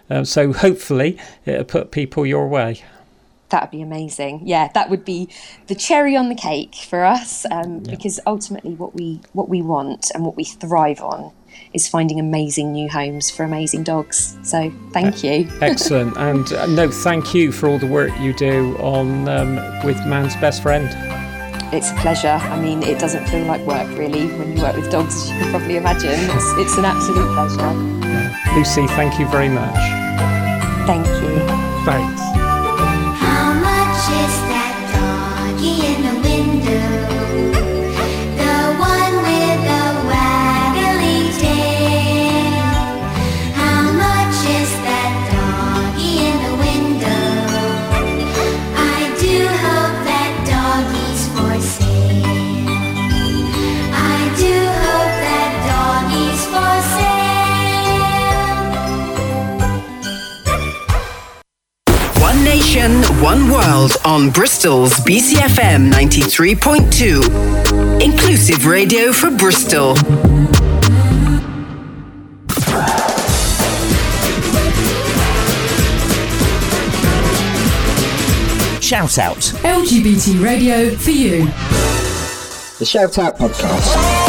[0.08, 2.82] Uh, so hopefully it'll put people your way.
[3.50, 4.42] That would be amazing.
[4.44, 5.28] Yeah, that would be
[5.68, 10.10] the cherry on the cake for us, um, because ultimately, what we what we want
[10.14, 11.32] and what we thrive on
[11.72, 14.36] is finding amazing new homes for amazing dogs.
[14.42, 15.48] So, thank you.
[15.60, 20.04] Excellent, and uh, no, thank you for all the work you do on um, with
[20.06, 20.88] Man's Best Friend.
[21.72, 22.28] It's a pleasure.
[22.28, 25.38] I mean, it doesn't feel like work really when you work with dogs, as you
[25.38, 26.10] can probably imagine.
[26.10, 27.72] It's, it's an absolute pleasure.
[28.56, 29.74] Lucy, thank you very much.
[30.86, 31.38] Thank you.
[31.84, 32.25] Thanks.
[63.26, 68.00] One world on Bristol's BCFM 93.2.
[68.00, 69.96] Inclusive radio for Bristol.
[78.80, 79.42] Shout out.
[79.64, 81.46] LGBT radio for you.
[82.78, 84.25] The Shout Out Podcast.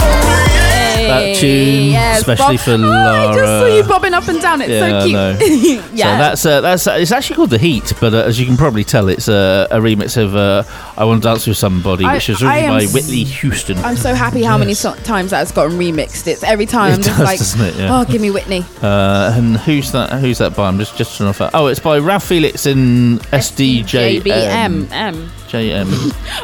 [1.08, 2.66] That tune, yes, especially Bob.
[2.66, 4.62] for Oh, I just saw you bobbing up and down.
[4.62, 5.84] It's yeah, so cute.
[5.94, 6.06] yeah.
[6.06, 8.58] So that's uh, that's uh, it's actually called the Heat, but uh, as you can
[8.58, 10.64] probably tell, it's uh, a remix of uh,
[10.98, 13.78] "I Want to Dance with Somebody," I- which was I written by Whitney Houston.
[13.80, 16.28] I'm so happy how many so- times that's gotten remixed.
[16.28, 17.76] It's every time It I'm just does, like, doesn't it?
[17.76, 18.00] Yeah.
[18.00, 18.64] oh, give me Whitney.
[18.82, 20.12] Uh, and who's that?
[20.20, 20.68] Who's that by?
[20.68, 21.34] I'm just just trying to.
[21.34, 24.22] Find, oh, it's by Ralph Felix in SDJ.
[24.22, 24.92] JBM.
[24.92, 25.30] M.
[25.48, 25.88] JM.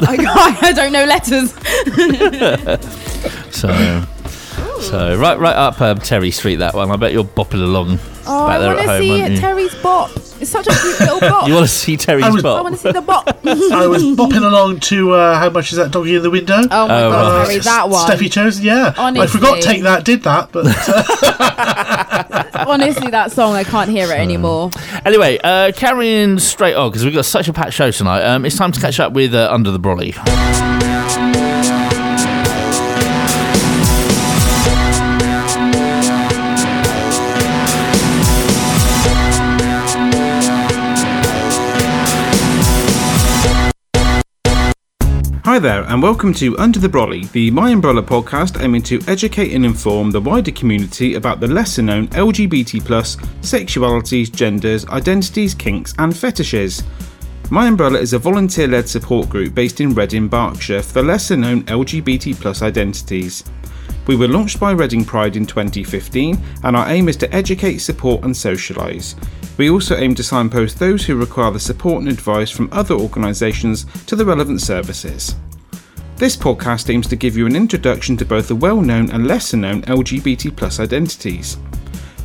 [0.00, 1.52] I, I don't know letters.
[3.54, 3.68] so,
[4.84, 6.56] so right, right up um, Terry Street.
[6.56, 6.90] That one.
[6.90, 9.34] I bet you're bopping along Oh, back I there want at to home, see aren't
[9.34, 9.40] you?
[9.40, 10.10] Terry's bop.
[10.40, 11.48] It's such a cute little bop.
[11.48, 12.58] You want to see Terry's I was- bop?
[12.58, 13.28] I want to see the bop.
[13.46, 16.60] I was bopping along to uh, how much is that doggy in the window?
[16.70, 17.46] Oh my Oh, god, right.
[17.48, 18.10] Terry, that one.
[18.10, 18.94] Steffi chose, yeah.
[18.96, 19.40] I Honestly.
[19.40, 20.66] forgot take that, did that, but
[22.66, 24.70] Honestly, that song, I can't hear it anymore.
[25.04, 28.22] Anyway, uh, carrying straight on because we've got such a packed show tonight.
[28.22, 30.14] Um, it's time to catch up with uh, Under the Brolly.
[45.44, 49.52] Hi there, and welcome to Under the Brolly, the My Umbrella podcast aiming to educate
[49.52, 55.92] and inform the wider community about the lesser known LGBT, plus sexualities, genders, identities, kinks,
[55.98, 56.82] and fetishes.
[57.50, 61.36] My Umbrella is a volunteer led support group based in Reading, Berkshire for the lesser
[61.36, 63.44] known LGBT plus identities.
[64.06, 68.22] We were launched by Reading Pride in 2015, and our aim is to educate, support,
[68.22, 69.14] and socialise.
[69.56, 73.86] We also aim to signpost those who require the support and advice from other organisations
[74.04, 75.34] to the relevant services.
[76.16, 79.56] This podcast aims to give you an introduction to both the well known and lesser
[79.56, 81.56] known LGBT plus identities.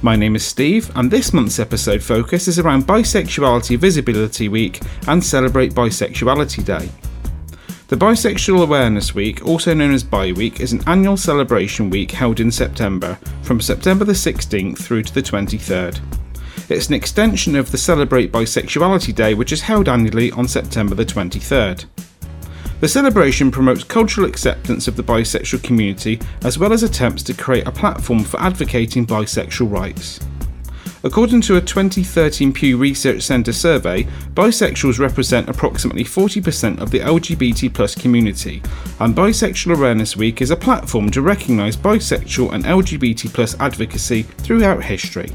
[0.02, 5.24] My name is Steve, and this month's episode focus is around Bisexuality Visibility Week and
[5.24, 7.09] Celebrate Bisexuality Day.
[7.90, 12.40] The Bisexual Awareness Week, also known as Bi Week, is an annual celebration week held
[12.40, 16.00] in September, from September the 16th through to the 23rd.
[16.70, 21.04] It's an extension of the Celebrate Bisexuality Day, which is held annually on September the
[21.04, 21.86] 23rd.
[22.80, 27.66] The celebration promotes cultural acceptance of the bisexual community as well as attempts to create
[27.66, 30.20] a platform for advocating bisexual rights.
[31.02, 37.74] According to a 2013 Pew Research Centre survey, bisexuals represent approximately 40% of the LGBT
[37.74, 38.62] plus community,
[39.00, 44.84] and Bisexual Awareness Week is a platform to recognise bisexual and LGBT plus advocacy throughout
[44.84, 45.32] history.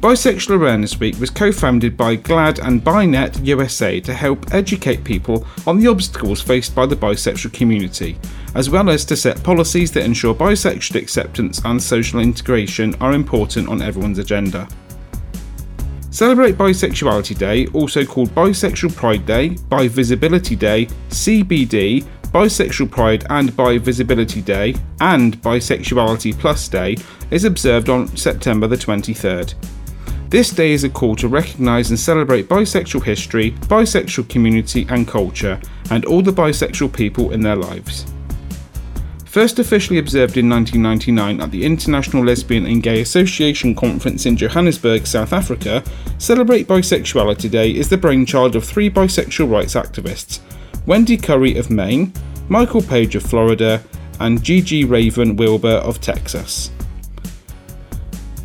[0.00, 5.46] Bisexual Awareness Week was co founded by GLAAD and BiNet USA to help educate people
[5.68, 8.18] on the obstacles faced by the bisexual community,
[8.54, 13.68] as well as to set policies that ensure bisexual acceptance and social integration are important
[13.68, 14.68] on everyone's agenda.
[16.10, 24.44] Celebrate Bisexuality Day, also called Bisexual Pride Day, Bivisibility Day, CBD, Bisexual Pride and Bivisibility
[24.44, 26.98] Day, and Bisexuality Plus Day,
[27.30, 29.54] is observed on September the 23rd.
[30.28, 35.58] This day is a call to recognise and celebrate bisexual history, bisexual community and culture,
[35.90, 38.11] and all the bisexual people in their lives.
[39.32, 45.06] First officially observed in 1999 at the International Lesbian and Gay Association Conference in Johannesburg,
[45.06, 45.82] South Africa,
[46.18, 50.40] Celebrate Bisexuality Day is the brainchild of three bisexual rights activists
[50.84, 52.12] Wendy Curry of Maine,
[52.50, 53.82] Michael Page of Florida,
[54.20, 56.70] and Gigi Raven Wilbur of Texas.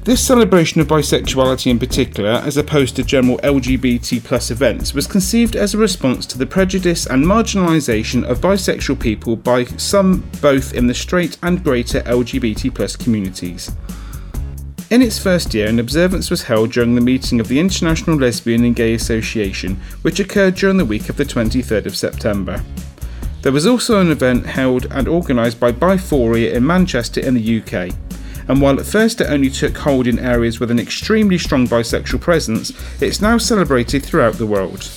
[0.07, 5.57] This celebration of bisexuality in particular, as opposed to general LGBT plus events, was conceived
[5.57, 10.87] as a response to the prejudice and marginalisation of bisexual people by some both in
[10.87, 13.69] the straight and greater LGBT plus communities.
[14.91, 18.63] In its first year, an observance was held during the meeting of the International Lesbian
[18.63, 22.63] and Gay Association, which occurred during the week of the 23rd of September.
[23.41, 27.93] There was also an event held and organised by Biphoria in Manchester in the UK
[28.47, 32.21] and while at first it only took hold in areas with an extremely strong bisexual
[32.21, 32.71] presence,
[33.01, 34.89] it's now celebrated throughout the world.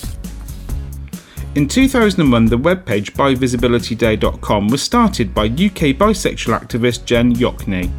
[1.57, 7.90] In 2001, the webpage bivisibilityday.com was started by UK bisexual activist Jen Yockney,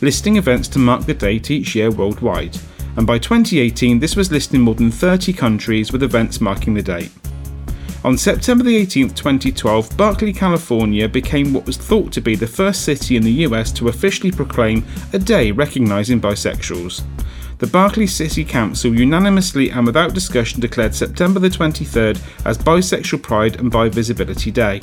[0.00, 2.56] listing events to mark the date each year worldwide,
[2.96, 6.82] and by 2018 this was listed in more than 30 countries with events marking the
[6.82, 7.10] date.
[8.02, 12.82] On September the 18th, 2012, Berkeley, California became what was thought to be the first
[12.82, 17.02] city in the US to officially proclaim a day recognizing bisexuals.
[17.58, 23.60] the Berkeley City Council unanimously and without discussion declared September the 23rd as Bisexual Pride
[23.60, 24.80] and Bi Visibility Day.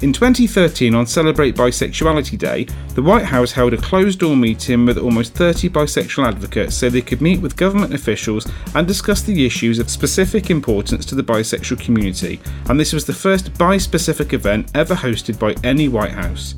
[0.00, 4.96] In 2013, on Celebrate Bisexuality Day, the White House held a closed door meeting with
[4.96, 8.46] almost 30 bisexual advocates so they could meet with government officials
[8.76, 13.12] and discuss the issues of specific importance to the bisexual community, and this was the
[13.12, 16.54] first bi specific event ever hosted by any White House.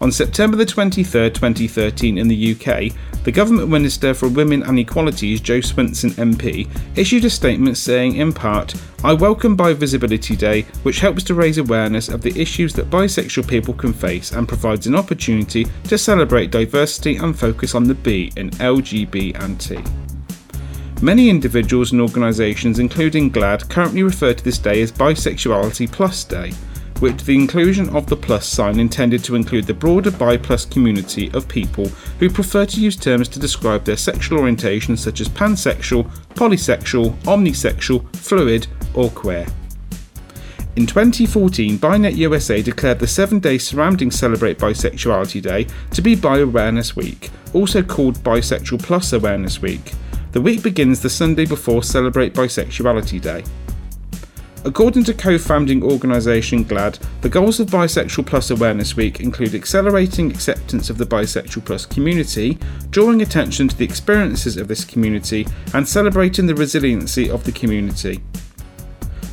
[0.00, 2.92] On September the 23rd, 2013, in the UK,
[3.24, 8.32] the Government Minister for Women and Equalities, Jo Swinson MP, issued a statement saying, in
[8.32, 12.90] part, I welcome Bi Visibility Day, which helps to raise awareness of the issues that
[12.90, 17.94] bisexual people can face and provides an opportunity to celebrate diversity and focus on the
[17.94, 19.78] B in LGB and T.
[21.00, 26.52] Many individuals and organisations, including GLAAD, currently refer to this day as Bisexuality Plus Day,
[27.02, 31.28] with the inclusion of the plus sign intended to include the broader bi plus community
[31.34, 31.88] of people
[32.20, 38.14] who prefer to use terms to describe their sexual orientation such as pansexual, polysexual, omnisexual,
[38.14, 39.44] fluid, or queer.
[40.76, 46.38] In 2014, BiNet USA declared the seven days surrounding Celebrate Bisexuality Day to be Bi
[46.38, 49.92] Awareness Week, also called Bisexual Plus Awareness Week.
[50.30, 53.42] The week begins the Sunday before Celebrate Bisexuality Day.
[54.64, 60.30] According to co founding organisation GLAAD, the goals of Bisexual Plus Awareness Week include accelerating
[60.30, 62.58] acceptance of the bisexual plus community,
[62.90, 68.22] drawing attention to the experiences of this community, and celebrating the resiliency of the community.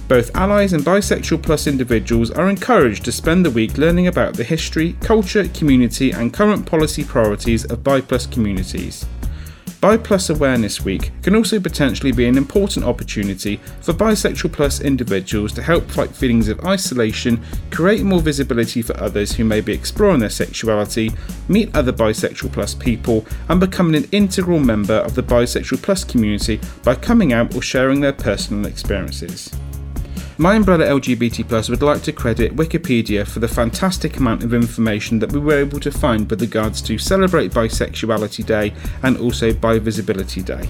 [0.08, 4.44] Both allies and bisexual plus individuals are encouraged to spend the week learning about the
[4.44, 9.06] history, culture, community, and current policy priorities of bi plus communities.
[9.82, 15.54] Bi Plus Awareness Week can also potentially be an important opportunity for bisexual plus individuals
[15.54, 20.20] to help fight feelings of isolation, create more visibility for others who may be exploring
[20.20, 21.12] their sexuality,
[21.48, 26.60] meet other bisexual plus people, and becoming an integral member of the bisexual plus community
[26.84, 29.50] by coming out or sharing their personal experiences.
[30.42, 35.20] My Umbrella LGBT Plus would like to credit Wikipedia for the fantastic amount of information
[35.20, 38.74] that we were able to find with regards to Celebrate Bisexuality Day
[39.04, 40.70] and also Bi Visibility Day.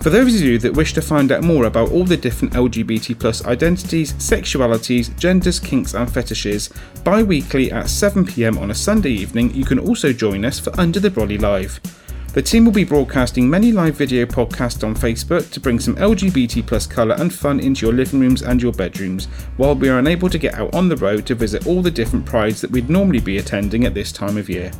[0.00, 3.18] For those of you that wish to find out more about all the different LGBT
[3.20, 6.70] plus identities, sexualities, genders, kinks, and fetishes,
[7.04, 11.00] bi weekly at 7pm on a Sunday evening, you can also join us for Under
[11.00, 11.78] the Brolly Live.
[12.32, 16.64] The team will be broadcasting many live video podcasts on Facebook to bring some LGBT
[16.64, 19.26] plus colour and fun into your living rooms and your bedrooms,
[19.56, 22.24] while we are unable to get out on the road to visit all the different
[22.24, 24.70] prides that we'd normally be attending at this time of year.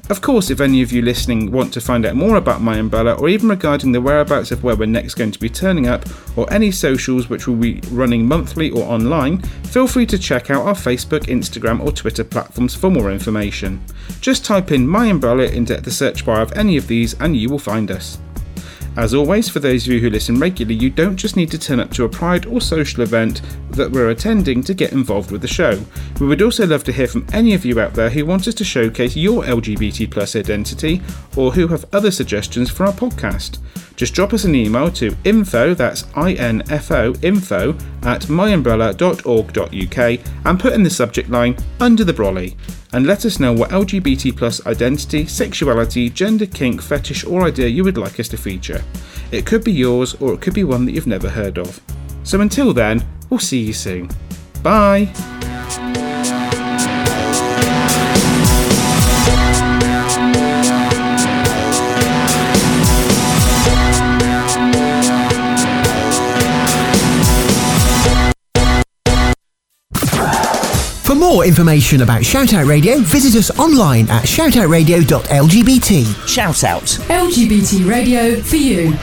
[0.09, 3.15] Of course, if any of you listening want to find out more about My Umbrella
[3.15, 6.05] or even regarding the whereabouts of where we're next going to be turning up
[6.37, 10.65] or any socials which will be running monthly or online, feel free to check out
[10.65, 13.83] our Facebook, Instagram, or Twitter platforms for more information.
[14.21, 17.49] Just type in My Umbrella into the search bar of any of these and you
[17.49, 18.17] will find us.
[18.97, 21.79] As always, for those of you who listen regularly, you don't just need to turn
[21.79, 25.47] up to a Pride or social event that we're attending to get involved with the
[25.47, 25.79] show.
[26.19, 28.55] We would also love to hear from any of you out there who want us
[28.55, 31.03] to showcase your LGBT plus identity
[31.35, 33.59] or who have other suggestions for our podcast.
[33.95, 40.81] Just drop us an email to info, that's I-N-F-O, info at myumbrella.org.uk and put in
[40.81, 42.55] the subject line Under the Brolly
[42.97, 47.83] and let us know what LGBT plus identity, sexuality, gender, kink, fetish or idea you
[47.83, 48.83] would like us to feature.
[49.31, 51.79] It could be yours or it could be one that you've never heard of.
[52.23, 54.09] So until then, we'll see you soon.
[54.63, 55.13] Bye!
[71.27, 76.03] More information about Shoutout Radio, visit us online at shoutoutradio.lgbt.
[76.25, 76.99] Shoutout.
[77.09, 78.93] LGBT radio for you.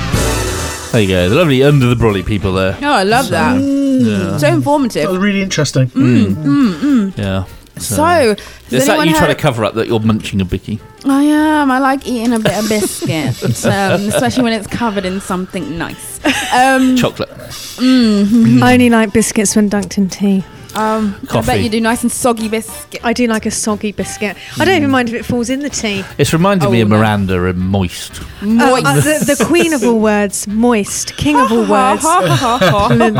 [0.92, 2.78] There you go, the lovely Under the Brolly people there.
[2.80, 3.60] Oh, I love that.
[3.60, 4.38] Yeah.
[4.38, 5.02] So informative.
[5.04, 5.88] That was really interesting.
[5.88, 7.18] Mm, mm, mm.
[7.18, 7.44] Yeah.
[7.76, 8.38] So, has
[8.72, 10.80] is that anyone you trying heard- to cover up that you're munching a bicky?
[11.04, 11.70] I am.
[11.70, 16.20] I like eating a bit of biscuit, um, especially when it's covered in something nice.
[16.54, 17.28] Um, Chocolate.
[17.30, 20.44] mm, I only like biscuits when dunked in tea.
[20.74, 23.00] Um, I bet you do nice and soggy biscuit.
[23.04, 24.36] I do like a soggy biscuit.
[24.58, 26.04] I don't even mind if it falls in the tea.
[26.18, 28.20] It's reminded Oh, me of Miranda and Moist.
[28.20, 31.16] Uh, uh, the, the queen of all words, moist.
[31.16, 33.14] King of all words, Plinth.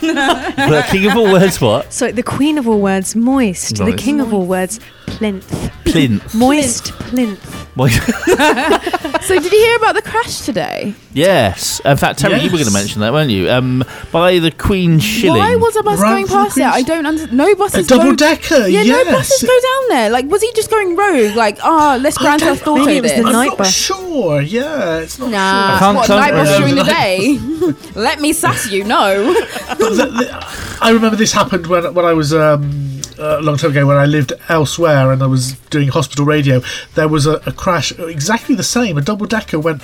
[0.00, 1.92] the king of all words, what?
[1.92, 3.76] So the queen of all words, moist.
[3.76, 3.98] The Moist.
[3.98, 5.48] king of all words, plinth.
[5.84, 6.34] Plinth.
[6.34, 7.66] Moist plinth.
[7.76, 8.00] Moist.
[9.26, 10.94] so, did you hear about the crash today?
[11.16, 11.80] Yes.
[11.84, 13.50] In fact, Terry, you were going to mention that, weren't you?
[13.50, 15.38] Um, by the Queen Shilling.
[15.40, 16.64] Why was a bus Right going from the past it?
[16.64, 17.36] I don't understand.
[17.36, 17.86] No buses.
[17.86, 19.10] A double go- decker, Yeah, no yes.
[19.16, 20.10] buses go down there.
[20.10, 21.34] Like, was he just going rogue?
[21.34, 23.20] Like, ah, let's Grand Theft Auto Maybe it was this.
[23.20, 23.72] the I'm night not bus.
[23.74, 24.40] sure.
[24.42, 27.38] Yeah, it's not Nah, I can't- what can't night bus during the day?
[28.00, 28.84] Let me sass you.
[28.84, 29.32] No.
[29.34, 29.46] sure.
[29.68, 30.46] But the- the-
[30.80, 34.04] I remember this happened when when I was um, a long time ago when I
[34.04, 36.60] lived elsewhere and I was doing hospital radio.
[36.94, 38.98] There was a, a crash, exactly the same.
[38.98, 39.80] A double decker went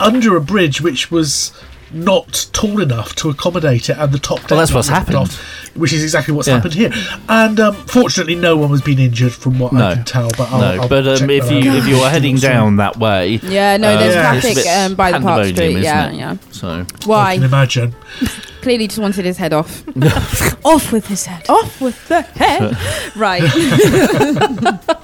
[0.00, 1.52] under a bridge which was
[1.92, 4.50] not tall enough to accommodate it, and the top.
[4.50, 5.16] Well, that's deck what's got ripped happened.
[5.30, 6.54] off, which is exactly what's Yeah.
[6.56, 6.90] happened here.
[7.28, 9.86] And um, fortunately, no one was being injured from what No.
[9.86, 10.28] I can tell.
[10.36, 11.76] But I'll, no, I'll but um, if you out.
[11.76, 15.46] if you're heading down that way, Yeah, no, there's um, traffic um, by the Park
[15.46, 15.78] Street.
[15.78, 16.14] Yeah, it?
[16.16, 16.36] yeah.
[16.50, 17.34] So I Why?
[17.36, 17.94] can imagine.
[18.66, 19.84] Clearly, just wanted his head off.
[20.64, 21.48] Off with his head.
[21.48, 22.76] off with the head.
[23.16, 23.40] right.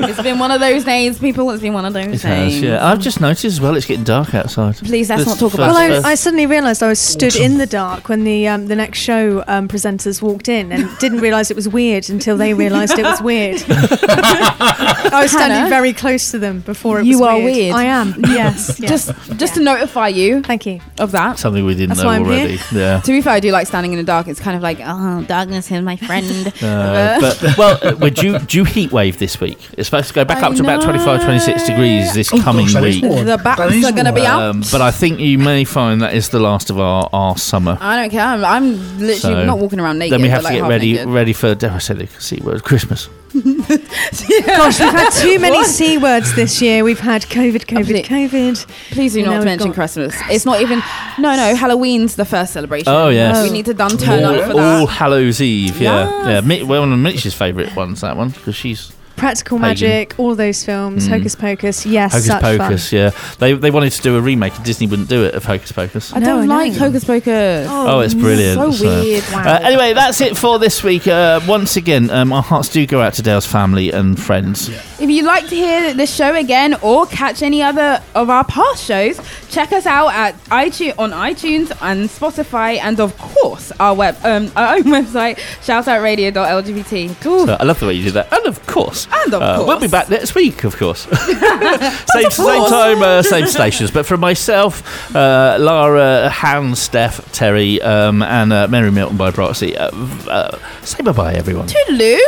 [0.00, 1.48] it's been one of those days, people.
[1.50, 2.54] It's been one of those it days.
[2.54, 2.84] has, yeah.
[2.84, 3.76] I've just noticed as well.
[3.76, 4.74] It's getting dark outside.
[4.78, 7.58] Please, let's This not talk about Well, I, I suddenly realised I was stood in
[7.58, 11.52] the dark when the um, the next show um, presenters walked in and didn't realise
[11.52, 13.62] it was weird until they realised it was weird.
[13.68, 15.68] I was standing Hannah?
[15.70, 17.54] very close to them before it You was are weird.
[17.54, 17.74] weird.
[17.76, 18.14] I am.
[18.18, 18.80] Yes.
[18.80, 19.06] yes.
[19.06, 20.80] Just, just to notify you thank you.
[20.98, 21.38] of that.
[21.38, 22.32] something we didn't That's know why I'm here.
[22.32, 22.58] already.
[22.72, 23.00] Yeah.
[23.00, 24.28] To be fair, I do like standing in the dark.
[24.28, 26.52] It's kind of like, oh, darkness is my friend.
[26.64, 29.58] Uh, but well, uh, we're due, due heat wave this week.
[29.76, 32.64] It's supposed to go back I up to about 25, 26 degrees this Oh, coming
[32.66, 33.04] gosh, that is week.
[33.10, 33.26] warm.
[33.26, 34.32] the bats That is are going to be warm.
[34.32, 34.42] out.
[34.42, 37.76] Um, but I think you may find that is the last of our, our summer.
[37.80, 38.22] I don't care.
[38.22, 40.14] I'm, I'm literally So, not walking around naked.
[40.14, 41.08] then we have but, to like, get half ready naked.
[41.08, 43.08] ready for dare I say the C word Christmas.
[44.46, 45.66] Gosh, we've had too many What?
[45.66, 46.84] c words this year.
[46.84, 48.66] We've had COVID, COVID, Please- COVID.
[48.92, 50.14] Please do Now not mention got- Christmas.
[50.30, 50.78] It's not even.
[51.18, 51.54] No, no.
[51.56, 52.88] Halloween's the first celebration.
[52.92, 53.42] Oh, yes.
[53.42, 54.94] We need to done turn All, up for All that.
[54.94, 56.26] Hallows Eve, yeah, Yes.
[56.28, 56.40] yeah.
[56.48, 59.68] Mi- well, one of Mitch's favourite ones, that one, because she's Practical Pagan.
[59.70, 61.10] Magic, all those films, Mm.
[61.10, 61.86] Hocus Pocus.
[61.86, 62.90] Yes, Hocus such Pocus.
[62.90, 62.98] fun.
[62.98, 65.72] Yeah, they they wanted to do a remake, and Disney wouldn't do it of Hocus
[65.72, 66.12] Pocus.
[66.14, 66.78] I No, don't I like know.
[66.80, 67.68] Hocus Pocus.
[67.70, 68.74] Oh, it's brilliant.
[68.76, 69.24] So weird.
[69.32, 69.42] Wow.
[69.44, 71.06] Uh, anyway, that's it for this week.
[71.06, 74.68] Uh, once again, um, our hearts do go out to Dale's family and friends.
[75.00, 78.84] If you'd like to hear the show again or catch any other of our past
[78.84, 84.16] shows, check us out at iTunes on iTunes and Spotify, and of course our web
[84.24, 87.26] um, our own website, shoutoutradio.lgbt.
[87.26, 87.46] Ooh.
[87.46, 88.32] So I love the way you do that.
[88.32, 91.02] And of course, And of uh, we'll be back next week, of course.
[91.08, 93.90] same, same time, uh, same stations.
[93.90, 99.76] But for myself, uh, Lara, Han, Steff, Terry, um, and uh, Mary Milton by proxy,
[99.76, 99.90] uh,
[100.28, 101.66] uh, say bye bye, everyone.
[101.68, 102.18] Toodaloo.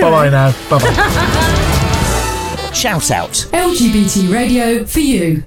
[0.00, 0.52] Bye bye now.
[0.68, 2.70] Bye bye.
[2.74, 3.32] Shout out.
[3.52, 5.44] LGBT radio for you.